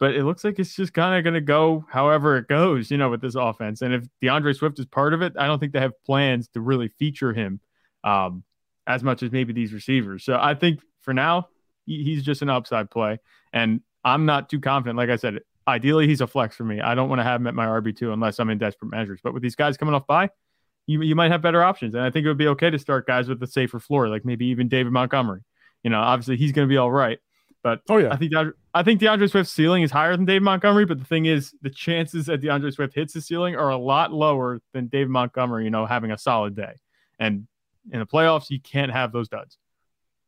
But 0.00 0.14
it 0.14 0.24
looks 0.24 0.42
like 0.44 0.58
it's 0.58 0.74
just 0.74 0.92
kind 0.92 1.16
of 1.16 1.22
going 1.22 1.34
to 1.34 1.40
go 1.40 1.84
however 1.88 2.36
it 2.36 2.48
goes, 2.48 2.90
you 2.90 2.98
know, 2.98 3.10
with 3.10 3.20
this 3.20 3.36
offense. 3.36 3.80
And 3.80 3.94
if 3.94 4.04
D'Andre 4.20 4.52
Swift 4.52 4.78
is 4.78 4.86
part 4.86 5.14
of 5.14 5.22
it, 5.22 5.34
I 5.38 5.46
don't 5.46 5.58
think 5.60 5.72
they 5.72 5.80
have 5.80 5.92
plans 6.04 6.48
to 6.48 6.60
really 6.60 6.88
feature 6.88 7.32
him 7.32 7.60
um, 8.02 8.42
as 8.86 9.02
much 9.02 9.22
as 9.22 9.30
maybe 9.30 9.52
these 9.52 9.72
receivers. 9.72 10.24
So 10.24 10.36
I 10.40 10.54
think 10.54 10.80
for 11.02 11.14
now, 11.14 11.48
he's 11.86 12.22
just 12.22 12.42
an 12.42 12.50
upside 12.50 12.90
play. 12.90 13.18
And 13.52 13.80
I'm 14.04 14.26
not 14.26 14.48
too 14.48 14.60
confident. 14.60 14.96
Like 14.96 15.10
I 15.10 15.16
said, 15.16 15.40
ideally, 15.66 16.06
he's 16.06 16.20
a 16.20 16.26
flex 16.26 16.54
for 16.56 16.64
me. 16.64 16.80
I 16.80 16.94
don't 16.94 17.08
want 17.08 17.20
to 17.20 17.24
have 17.24 17.40
him 17.40 17.46
at 17.46 17.54
my 17.54 17.66
RB2 17.66 18.12
unless 18.12 18.38
I'm 18.38 18.50
in 18.50 18.58
desperate 18.58 18.90
measures. 18.90 19.20
But 19.22 19.34
with 19.34 19.42
these 19.42 19.56
guys 19.56 19.76
coming 19.76 19.94
off 19.94 20.06
by, 20.06 20.30
you, 20.86 21.02
you 21.02 21.14
might 21.14 21.30
have 21.30 21.42
better 21.42 21.62
options. 21.62 21.94
And 21.94 22.04
I 22.04 22.10
think 22.10 22.24
it 22.24 22.28
would 22.28 22.38
be 22.38 22.48
okay 22.48 22.70
to 22.70 22.78
start 22.78 23.06
guys 23.06 23.28
with 23.28 23.42
a 23.42 23.46
safer 23.46 23.80
floor, 23.80 24.08
like 24.08 24.24
maybe 24.24 24.46
even 24.46 24.68
David 24.68 24.92
Montgomery. 24.92 25.42
You 25.82 25.90
know, 25.90 26.00
obviously 26.00 26.36
he's 26.36 26.52
going 26.52 26.68
to 26.68 26.72
be 26.72 26.76
all 26.76 26.90
right. 26.90 27.18
But 27.66 27.80
Oh 27.88 27.96
yeah, 27.96 28.12
I 28.12 28.16
think 28.16 28.30
D'Andre, 28.30 28.52
I 28.74 28.84
think 28.84 29.00
D'Andre 29.00 29.26
Swift's 29.26 29.52
ceiling 29.52 29.82
is 29.82 29.90
higher 29.90 30.16
than 30.16 30.24
David 30.24 30.42
Montgomery, 30.42 30.84
but 30.84 31.00
the 31.00 31.04
thing 31.04 31.26
is, 31.26 31.52
the 31.62 31.70
chances 31.70 32.26
that 32.26 32.40
D'Andre 32.40 32.70
Swift 32.70 32.94
hits 32.94 33.12
the 33.12 33.20
ceiling 33.20 33.56
are 33.56 33.70
a 33.70 33.76
lot 33.76 34.12
lower 34.12 34.60
than 34.72 34.86
David 34.86 35.08
Montgomery. 35.08 35.64
You 35.64 35.70
know, 35.70 35.84
having 35.84 36.12
a 36.12 36.18
solid 36.18 36.54
day, 36.54 36.74
and 37.18 37.48
in 37.90 37.98
the 37.98 38.06
playoffs, 38.06 38.50
you 38.50 38.60
can't 38.60 38.92
have 38.92 39.10
those 39.10 39.28
duds. 39.28 39.58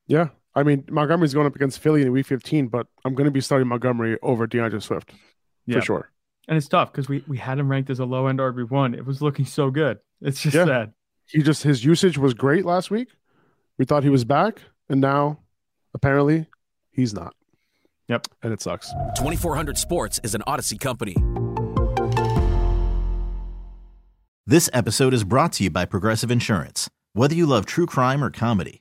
yeah. 0.08 0.30
I 0.58 0.62
mean, 0.64 0.84
Montgomery's 0.90 1.32
going 1.34 1.46
up 1.46 1.54
against 1.56 1.78
Philly 1.78 2.02
in 2.02 2.10
Week 2.12 2.26
15, 2.26 2.68
but 2.68 2.86
I'm 3.04 3.14
going 3.14 3.26
to 3.26 3.30
be 3.30 3.40
starting 3.40 3.68
Montgomery 3.68 4.18
over 4.22 4.46
D'Andre 4.46 4.80
Swift 4.80 5.12
Yeah. 5.66 5.76
for 5.78 5.84
sure. 5.84 6.10
And 6.48 6.56
it's 6.56 6.68
tough 6.68 6.90
because 6.92 7.08
we 7.08 7.22
we 7.28 7.36
had 7.38 7.58
him 7.58 7.70
ranked 7.70 7.90
as 7.90 7.98
a 8.00 8.04
low 8.04 8.26
end 8.26 8.38
RB 8.40 8.68
one. 8.70 8.94
It 8.94 9.04
was 9.06 9.20
looking 9.22 9.44
so 9.44 9.70
good. 9.70 9.98
It's 10.20 10.40
just 10.40 10.54
Yeah. 10.56 10.64
sad. 10.64 10.92
He 11.26 11.42
just 11.42 11.62
his 11.62 11.84
usage 11.84 12.16
was 12.18 12.34
great 12.34 12.64
last 12.64 12.90
week. 12.90 13.08
We 13.78 13.84
thought 13.84 14.02
he 14.02 14.08
was 14.08 14.24
back, 14.24 14.62
and 14.88 15.00
now 15.00 15.38
apparently 15.94 16.46
he's 16.90 17.12
not. 17.14 17.34
Yep. 18.08 18.26
and 18.42 18.54
it 18.54 18.62
sucks. 18.62 18.90
2400 19.16 19.76
Sports 19.76 20.18
is 20.24 20.34
an 20.34 20.42
Audacy 20.46 20.80
company. 20.80 21.14
This 24.46 24.70
episode 24.72 25.12
is 25.12 25.24
brought 25.24 25.52
to 25.54 25.64
you 25.64 25.70
by 25.70 25.84
Progressive 25.84 26.30
Insurance. 26.30 26.88
Whether 27.12 27.34
you 27.34 27.44
love 27.44 27.66
true 27.66 27.84
crime 27.84 28.24
or 28.24 28.30
comedy, 28.30 28.80